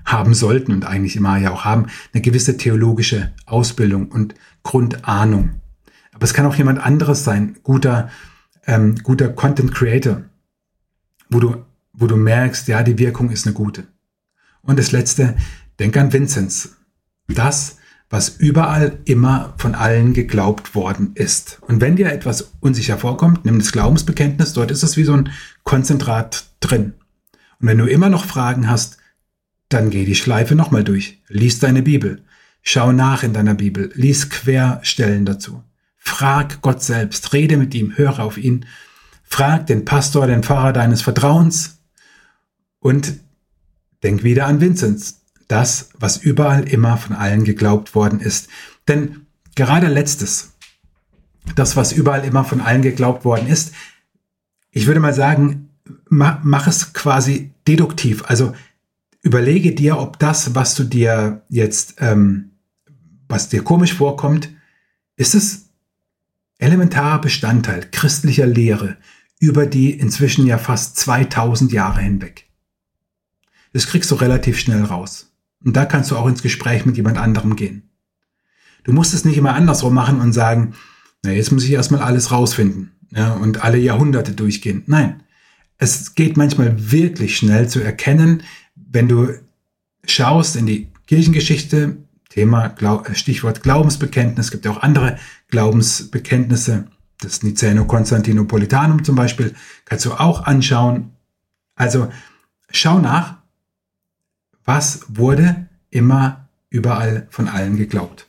haben 0.03 0.33
sollten 0.33 0.71
und 0.71 0.83
eigentlich 0.83 1.15
immer 1.15 1.37
ja 1.37 1.51
auch 1.51 1.63
haben, 1.63 1.85
eine 2.11 2.23
gewisse 2.23 2.57
theologische 2.57 3.33
Ausbildung 3.45 4.07
und 4.07 4.33
Grundahnung. 4.63 5.61
Aber 6.11 6.23
es 6.23 6.33
kann 6.33 6.47
auch 6.47 6.55
jemand 6.55 6.79
anderes 6.79 7.23
sein, 7.23 7.57
guter 7.61 8.09
ähm, 8.65 8.95
guter 9.03 9.29
Content 9.29 9.75
Creator, 9.75 10.23
wo 11.29 11.39
du, 11.39 11.63
wo 11.93 12.07
du 12.07 12.15
merkst, 12.15 12.67
ja, 12.67 12.81
die 12.81 12.97
Wirkung 12.97 13.29
ist 13.29 13.45
eine 13.45 13.53
gute. 13.53 13.83
Und 14.63 14.79
das 14.79 14.91
letzte, 14.91 15.37
denk 15.77 15.95
an 15.97 16.11
Vinzenz. 16.11 16.77
Das, 17.27 17.76
was 18.09 18.29
überall 18.29 18.99
immer 19.05 19.53
von 19.57 19.75
allen 19.75 20.13
geglaubt 20.13 20.75
worden 20.75 21.11
ist. 21.15 21.59
Und 21.61 21.81
wenn 21.81 21.97
dir 21.97 22.11
etwas 22.11 22.53
unsicher 22.61 22.97
vorkommt, 22.97 23.43
nimm 23.43 23.59
das 23.59 23.71
Glaubensbekenntnis, 23.71 24.53
dort 24.53 24.71
ist 24.71 24.83
es 24.83 24.95
wie 24.95 25.03
so 25.03 25.13
ein 25.13 25.29
Konzentrat 25.63 26.45
drin. 26.61 26.93
Und 27.59 27.67
wenn 27.67 27.77
du 27.77 27.85
immer 27.85 28.09
noch 28.09 28.25
Fragen 28.25 28.69
hast, 28.69 28.97
dann 29.69 29.89
geh 29.89 30.05
die 30.05 30.15
Schleife 30.15 30.55
nochmal 30.55 30.83
durch. 30.83 31.21
Lies 31.27 31.59
deine 31.59 31.81
Bibel. 31.81 32.23
Schau 32.61 32.91
nach 32.91 33.23
in 33.23 33.33
deiner 33.33 33.55
Bibel. 33.55 33.91
Lies 33.95 34.29
Querstellen 34.29 35.25
dazu. 35.25 35.63
Frag 35.97 36.61
Gott 36.61 36.81
selbst. 36.81 37.33
Rede 37.33 37.57
mit 37.57 37.73
ihm. 37.75 37.97
Höre 37.97 38.19
auf 38.19 38.37
ihn. 38.37 38.65
Frag 39.23 39.67
den 39.67 39.83
Pastor, 39.83 40.27
den 40.27 40.43
Pfarrer 40.43 40.71
deines 40.71 41.01
Vertrauens. 41.01 41.79
Und 42.79 43.15
denk 44.03 44.23
wieder 44.23 44.45
an 44.45 44.61
Vinzenz. 44.61 45.16
Das, 45.47 45.89
was 45.97 46.17
überall 46.17 46.67
immer 46.67 46.97
von 46.97 47.15
allen 47.15 47.43
geglaubt 47.43 47.95
worden 47.95 48.19
ist. 48.19 48.49
Denn 48.87 49.27
gerade 49.55 49.87
letztes, 49.87 50.53
das, 51.55 51.75
was 51.75 51.93
überall 51.93 52.25
immer 52.25 52.43
von 52.43 52.61
allen 52.61 52.81
geglaubt 52.81 53.25
worden 53.25 53.47
ist, 53.47 53.73
ich 54.71 54.87
würde 54.87 54.99
mal 54.99 55.13
sagen, 55.13 55.69
mach, 56.09 56.67
es 56.67 56.93
quasi 56.93 57.51
deduktiv. 57.67 58.23
Also 58.27 58.53
überlege 59.21 59.73
dir, 59.73 59.97
ob 59.97 60.19
das, 60.19 60.55
was 60.55 60.75
du 60.75 60.83
dir 60.83 61.43
jetzt, 61.49 61.95
ähm, 61.99 62.51
was 63.27 63.49
dir 63.49 63.63
komisch 63.63 63.93
vorkommt, 63.93 64.49
ist 65.15 65.35
es 65.35 65.69
elementarer 66.59 67.21
Bestandteil 67.21 67.87
christlicher 67.91 68.45
Lehre 68.45 68.97
über 69.39 69.65
die 69.65 69.91
inzwischen 69.91 70.47
ja 70.47 70.57
fast 70.57 70.97
2000 70.97 71.71
Jahre 71.71 72.01
hinweg. 72.01 72.47
Das 73.73 73.87
kriegst 73.87 74.09
du 74.11 74.15
relativ 74.15 74.57
schnell 74.57 74.83
raus. 74.83 75.26
Und 75.63 75.75
da 75.75 75.85
kannst 75.85 76.11
du 76.11 76.17
auch 76.17 76.27
ins 76.27 76.43
Gespräch 76.43 76.85
mit 76.85 76.97
jemand 76.97 77.17
anderem 77.17 77.55
gehen. 77.55 77.89
Du 78.83 78.93
musst 78.93 79.13
es 79.13 79.25
nicht 79.25 79.37
immer 79.37 79.53
andersrum 79.53 79.93
machen 79.93 80.21
und 80.21 80.33
sagen, 80.33 80.73
na, 81.23 81.31
jetzt 81.31 81.51
muss 81.51 81.63
ich 81.63 81.71
erstmal 81.71 82.01
alles 82.01 82.31
rausfinden 82.31 82.91
ja, 83.11 83.33
und 83.33 83.63
alle 83.63 83.77
Jahrhunderte 83.77 84.31
durchgehen. 84.31 84.83
Nein, 84.85 85.23
es 85.77 86.15
geht 86.15 86.37
manchmal 86.37 86.91
wirklich 86.91 87.37
schnell 87.37 87.67
zu 87.67 87.81
erkennen, 87.81 88.43
wenn 88.75 89.07
du 89.07 89.33
schaust 90.05 90.55
in 90.55 90.65
die 90.65 90.87
Kirchengeschichte, 91.07 91.97
Thema 92.29 92.75
Stichwort 93.13 93.63
Glaubensbekenntnis, 93.63 94.51
gibt 94.51 94.65
ja 94.65 94.71
auch 94.71 94.81
andere 94.81 95.17
Glaubensbekenntnisse, 95.49 96.87
das 97.19 97.41
Niceno-Konstantinopolitanum 97.41 99.03
zum 99.03 99.15
Beispiel, 99.15 99.55
kannst 99.85 100.05
du 100.05 100.13
auch 100.13 100.45
anschauen. 100.45 101.13
Also 101.75 102.11
schau 102.69 102.99
nach, 102.99 103.36
was 104.67 105.05
wurde 105.07 105.67
immer 105.89 106.49
überall 106.69 107.27
von 107.31 107.47
allen 107.47 107.77
geglaubt. 107.77 108.27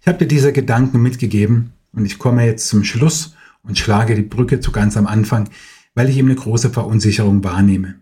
Ich 0.00 0.06
habe 0.06 0.18
dir 0.18 0.28
diese 0.28 0.52
Gedanken 0.52 1.02
mitgegeben 1.02 1.72
und 1.92 2.04
ich 2.04 2.18
komme 2.18 2.44
jetzt 2.44 2.68
zum 2.68 2.84
Schluss 2.84 3.34
und 3.62 3.78
schlage 3.78 4.14
die 4.14 4.22
Brücke 4.22 4.60
zu 4.60 4.70
ganz 4.70 4.96
am 4.96 5.06
Anfang, 5.06 5.48
weil 5.94 6.10
ich 6.10 6.18
eben 6.18 6.28
eine 6.28 6.38
große 6.38 6.70
Verunsicherung 6.70 7.42
wahrnehme. 7.42 7.96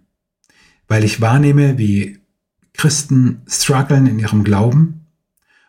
Weil 0.89 1.05
ich 1.05 1.21
wahrnehme, 1.21 1.79
wie 1.79 2.19
Christen 2.75 3.43
strugglen 3.47 4.07
in 4.09 4.19
ihrem 4.19 4.43
Glauben 4.43 5.07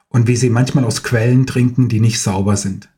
und 0.10 0.28
wie 0.28 0.36
sie 0.36 0.50
manchmal 0.50 0.84
aus 0.84 1.04
Quellen 1.04 1.46
trinken, 1.46 1.90
die 1.90 2.00
nicht 2.00 2.20
sauber 2.20 2.58
sind, 2.58 2.90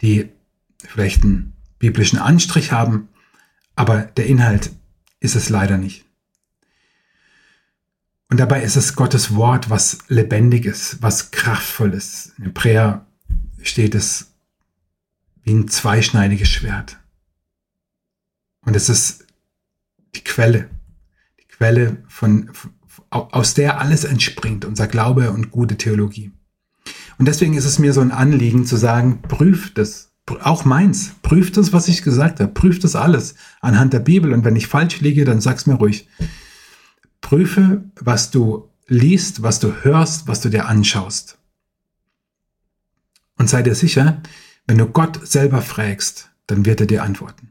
die 0.00 0.30
vielleicht 0.78 1.22
einen 1.22 1.52
biblischen 1.78 2.18
Anstrich 2.18 2.72
haben, 2.72 3.08
aber 3.76 4.02
der 4.02 4.26
Inhalt 4.26 4.72
ist 5.20 5.36
es 5.36 5.50
leider 5.50 5.76
nicht. 5.76 6.03
Und 8.34 8.38
dabei 8.38 8.64
ist 8.64 8.74
es 8.74 8.96
Gottes 8.96 9.36
Wort, 9.36 9.70
was 9.70 9.98
lebendig 10.08 10.64
ist, 10.64 11.00
was 11.00 11.30
kraftvoll 11.30 11.94
ist. 11.94 12.32
In 12.36 12.46
Hebräer 12.46 13.06
steht 13.62 13.94
es 13.94 14.32
wie 15.44 15.52
ein 15.52 15.68
zweischneidiges 15.68 16.48
Schwert. 16.48 16.98
Und 18.66 18.74
es 18.74 18.88
ist 18.88 19.24
die 20.16 20.24
Quelle, 20.24 20.68
die 21.38 21.46
Quelle 21.46 21.98
von, 22.08 22.50
aus 23.08 23.54
der 23.54 23.80
alles 23.80 24.02
entspringt, 24.02 24.64
unser 24.64 24.88
Glaube 24.88 25.30
und 25.30 25.52
gute 25.52 25.76
Theologie. 25.76 26.32
Und 27.18 27.28
deswegen 27.28 27.54
ist 27.54 27.66
es 27.66 27.78
mir 27.78 27.92
so 27.92 28.00
ein 28.00 28.10
Anliegen 28.10 28.66
zu 28.66 28.74
sagen, 28.74 29.22
prüft 29.22 29.78
es, 29.78 30.10
auch 30.42 30.64
meins, 30.64 31.12
prüft 31.22 31.56
es, 31.56 31.72
was 31.72 31.86
ich 31.86 32.02
gesagt 32.02 32.40
habe, 32.40 32.52
prüft 32.52 32.82
es 32.82 32.96
alles 32.96 33.36
anhand 33.60 33.92
der 33.92 34.00
Bibel. 34.00 34.32
Und 34.32 34.44
wenn 34.44 34.56
ich 34.56 34.66
falsch 34.66 35.00
liege, 35.00 35.24
dann 35.24 35.40
sag's 35.40 35.66
mir 35.66 35.74
ruhig. 35.74 36.08
Prüfe, 37.34 37.82
was 37.96 38.30
du 38.30 38.70
liest, 38.86 39.42
was 39.42 39.58
du 39.58 39.82
hörst, 39.82 40.28
was 40.28 40.40
du 40.40 40.50
dir 40.50 40.68
anschaust. 40.68 41.36
Und 43.36 43.50
sei 43.50 43.60
dir 43.62 43.74
sicher, 43.74 44.22
wenn 44.68 44.78
du 44.78 44.86
Gott 44.86 45.26
selber 45.26 45.60
fragst, 45.60 46.30
dann 46.46 46.64
wird 46.64 46.80
er 46.80 46.86
dir 46.86 47.02
antworten. 47.02 47.48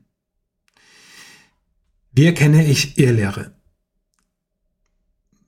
Wie 2.13 2.25
erkenne 2.25 2.65
ich 2.65 2.97
Irrlehre? 2.97 3.51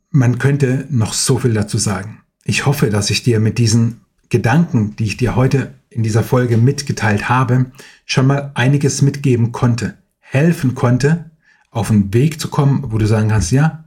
Man 0.09 0.37
könnte 0.37 0.85
noch 0.89 1.13
so 1.13 1.37
viel 1.37 1.53
dazu 1.53 1.77
sagen. 1.77 2.21
Ich 2.43 2.65
hoffe, 2.65 2.89
dass 2.89 3.09
ich 3.11 3.23
dir 3.23 3.39
mit 3.39 3.57
diesen 3.57 4.01
Gedanken, 4.27 4.97
die 4.97 5.05
ich 5.05 5.15
dir 5.15 5.37
heute 5.37 5.75
in 5.89 6.03
dieser 6.03 6.23
Folge 6.23 6.57
mitgeteilt 6.57 7.29
habe, 7.29 7.71
schon 8.05 8.27
mal 8.27 8.51
einiges 8.55 9.01
mitgeben 9.01 9.53
konnte, 9.53 9.97
helfen 10.19 10.75
konnte, 10.75 11.31
auf 11.71 11.89
einen 11.89 12.13
Weg 12.13 12.41
zu 12.41 12.49
kommen, 12.49 12.91
wo 12.91 12.97
du 12.97 13.07
sagen 13.07 13.29
kannst, 13.29 13.53
ja, 13.53 13.84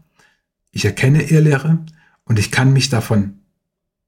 ich 0.79 0.85
erkenne 0.85 1.29
Irrlehre 1.29 1.85
und 2.24 2.39
ich 2.39 2.53
kann 2.53 2.72
mich 2.72 2.89
davon, 2.89 3.41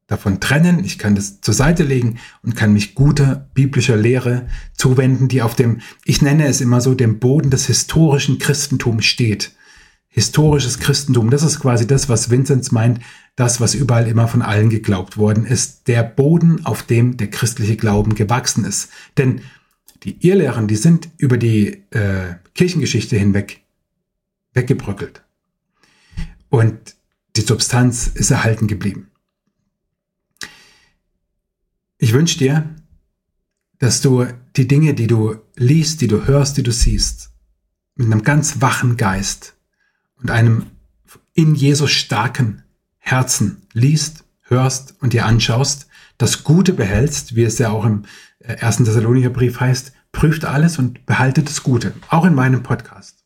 davon 0.07 0.39
trennen, 0.39 0.85
ich 0.85 1.01
kann 1.01 1.16
das 1.16 1.41
zur 1.41 1.53
Seite 1.53 1.83
legen 1.83 2.21
und 2.45 2.55
kann 2.55 2.73
mich 2.73 2.95
guter 2.95 3.49
biblischer 3.55 3.97
Lehre 3.97 4.47
zuwenden, 4.75 5.27
die 5.27 5.43
auf 5.43 5.57
dem, 5.57 5.81
ich 6.05 6.23
nenne 6.23 6.47
es 6.47 6.61
immer 6.61 6.81
so, 6.81 6.95
dem 6.95 7.18
Boden 7.18 7.51
des 7.51 7.66
historischen 7.66 8.39
Christentums 8.39 9.05
steht. 9.05 9.57
Historisches 10.07 10.79
Christentum, 10.79 11.31
das 11.31 11.43
ist 11.43 11.59
quasi 11.59 11.89
das, 11.89 12.09
was 12.09 12.31
Vinzenz 12.31 12.71
meint, 12.71 13.01
das, 13.35 13.61
was 13.61 13.75
überall 13.75 14.07
immer 14.07 14.29
von 14.29 14.41
allen 14.43 14.71
geglaubt 14.71 15.16
worden 15.16 15.47
ist, 15.47 15.89
der 15.89 16.05
Boden, 16.05 16.64
auf 16.66 16.85
dem 16.85 17.16
der 17.16 17.31
christliche 17.31 17.77
Glauben 17.77 18.14
gewachsen 18.14 18.64
ist. 18.64 18.91
Denn 19.18 19.41
die 20.05 20.25
Irrlehren, 20.25 20.68
die 20.68 20.77
sind 20.77 21.09
über 21.16 21.37
die 21.37 21.83
äh, 21.91 22.37
Kirchengeschichte 22.55 23.16
hinweg 23.16 23.62
weggebröckelt 24.55 25.23
und 26.51 26.96
die 27.36 27.40
Substanz 27.40 28.09
ist 28.09 28.30
erhalten 28.30 28.66
geblieben. 28.66 29.11
Ich 31.96 32.12
wünsche 32.12 32.38
dir, 32.38 32.76
dass 33.78 34.01
du 34.01 34.26
die 34.57 34.68
Dinge, 34.68 34.94
die 34.94 35.07
du 35.07 35.36
liest, 35.57 36.01
die 36.01 36.09
du 36.09 36.26
hörst, 36.26 36.57
die 36.57 36.62
du 36.62 36.72
siehst, 36.72 37.30
mit 37.94 38.07
einem 38.07 38.22
ganz 38.22 38.61
wachen 38.61 38.96
Geist 38.96 39.55
und 40.16 40.30
einem 40.30 40.66
in 41.32 41.55
Jesus 41.55 41.90
starken 41.90 42.62
Herzen 42.98 43.66
liest, 43.72 44.24
hörst 44.42 45.01
und 45.01 45.12
dir 45.12 45.24
anschaust, 45.24 45.86
das 46.18 46.44
Gute 46.44 46.72
behältst, 46.72 47.36
wie 47.36 47.44
es 47.44 47.59
ja 47.59 47.70
auch 47.70 47.84
im 47.84 48.05
äh, 48.40 48.55
ersten 48.55 48.84
Thessalonicher 48.84 49.30
Brief 49.30 49.61
heißt, 49.61 49.92
prüft 50.12 50.44
alles 50.44 50.78
und 50.78 51.07
behaltet 51.07 51.48
das 51.48 51.62
Gute, 51.62 51.94
auch 52.09 52.24
in 52.24 52.34
meinem 52.34 52.62
Podcast. 52.62 53.20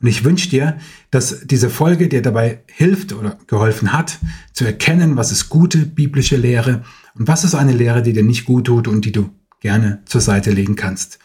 Und 0.00 0.06
ich 0.06 0.24
wünsche 0.24 0.48
dir, 0.48 0.78
dass 1.10 1.40
diese 1.44 1.70
Folge 1.70 2.08
dir 2.08 2.22
dabei 2.22 2.62
hilft 2.66 3.12
oder 3.12 3.36
geholfen 3.48 3.92
hat, 3.92 4.18
zu 4.52 4.64
erkennen, 4.64 5.16
was 5.16 5.32
ist 5.32 5.48
gute 5.48 5.78
biblische 5.78 6.36
Lehre 6.36 6.84
und 7.14 7.26
was 7.26 7.42
ist 7.42 7.54
eine 7.54 7.72
Lehre, 7.72 8.02
die 8.02 8.12
dir 8.12 8.22
nicht 8.22 8.44
gut 8.44 8.66
tut 8.66 8.86
und 8.86 9.04
die 9.04 9.12
du 9.12 9.30
gerne 9.60 10.02
zur 10.04 10.20
Seite 10.20 10.52
legen 10.52 10.76
kannst. 10.76 11.18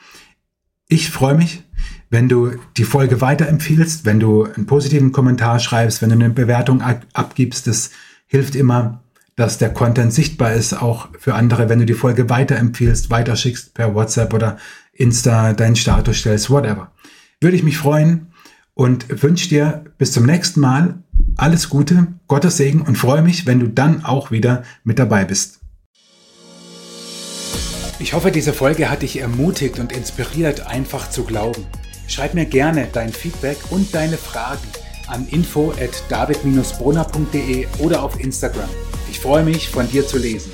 Ich 0.88 1.12
freue 1.12 1.36
mich, 1.36 1.64
wenn 2.10 2.30
du 2.30 2.52
die 2.78 2.84
Folge 2.84 3.22
weiterempfiehlst, 3.22 4.06
wenn 4.06 4.20
du 4.20 4.46
einen 4.46 4.66
positiven 4.66 5.12
Kommentar 5.12 5.60
schreibst, 5.60 6.02
wenn 6.02 6.10
du 6.10 6.16
eine 6.16 6.30
Bewertung 6.32 6.82
abgibst. 6.82 7.68
Das 7.68 7.92
hilft 8.26 8.56
immer, 8.56 9.04
dass 9.36 9.60
der 9.60 9.72
Content 9.72 10.14
sichtbar 10.14 10.54
ist, 10.54 10.74
auch 10.74 11.10
für 11.20 11.36
andere, 11.36 11.70
wenn 11.70 11.80
du 11.80 11.86
die 11.86 11.94
Folge 11.94 12.30
weiterempfiehlst, 12.30 13.10
weiterschickst 13.12 13.74
per 13.74 13.94
WhatsApp 13.94 14.34
oder 14.34 14.58
Insta, 14.94 15.54
deinen 15.54 15.76
Status 15.76 16.18
stellst, 16.18 16.50
whatever. 16.50 16.92
Würde 17.40 17.56
ich 17.56 17.64
mich 17.64 17.78
freuen 17.78 18.33
und 18.76 19.22
wünsche 19.24 19.50
dir 19.50 19.86
bis 19.98 20.12
zum 20.12 20.26
nächsten 20.26 20.60
Mal 20.60 21.04
alles 21.38 21.70
Gute, 21.70 22.08
Gottes 22.28 22.58
Segen 22.58 22.82
und 22.82 22.98
freue 22.98 23.22
mich, 23.22 23.46
wenn 23.46 23.60
du 23.60 23.68
dann 23.68 24.04
auch 24.04 24.32
wieder 24.32 24.64
mit 24.84 25.00
dabei 25.00 25.26
bist. 25.26 25.60
Ich 28.00 28.14
hoffe, 28.14 28.32
diese 28.32 28.54
Folge 28.54 28.90
hat 28.90 29.02
dich 29.02 29.20
ermutigt 29.20 29.80
und 29.80 29.92
inspiriert, 29.92 30.68
einfach 30.68 31.10
zu 31.10 31.24
glauben. 31.24 31.66
Schreib 32.08 32.34
mir 32.34 32.46
gerne 32.46 32.88
dein 32.92 33.14
Feedback 33.14 33.58
und 33.70 33.94
deine 33.94 34.18
Fragen 34.18 34.68
an 35.08 35.28
info 35.30 35.72
at 35.72 36.04
david-brunner.de 36.10 37.68
oder 37.80 38.04
auf 38.04 38.20
Instagram. 38.20 38.70
Ich 39.10 39.20
freue 39.20 39.44
mich, 39.44 39.70
von 39.70 39.90
dir 39.90 40.06
zu 40.06 40.18
lesen. 40.18 40.52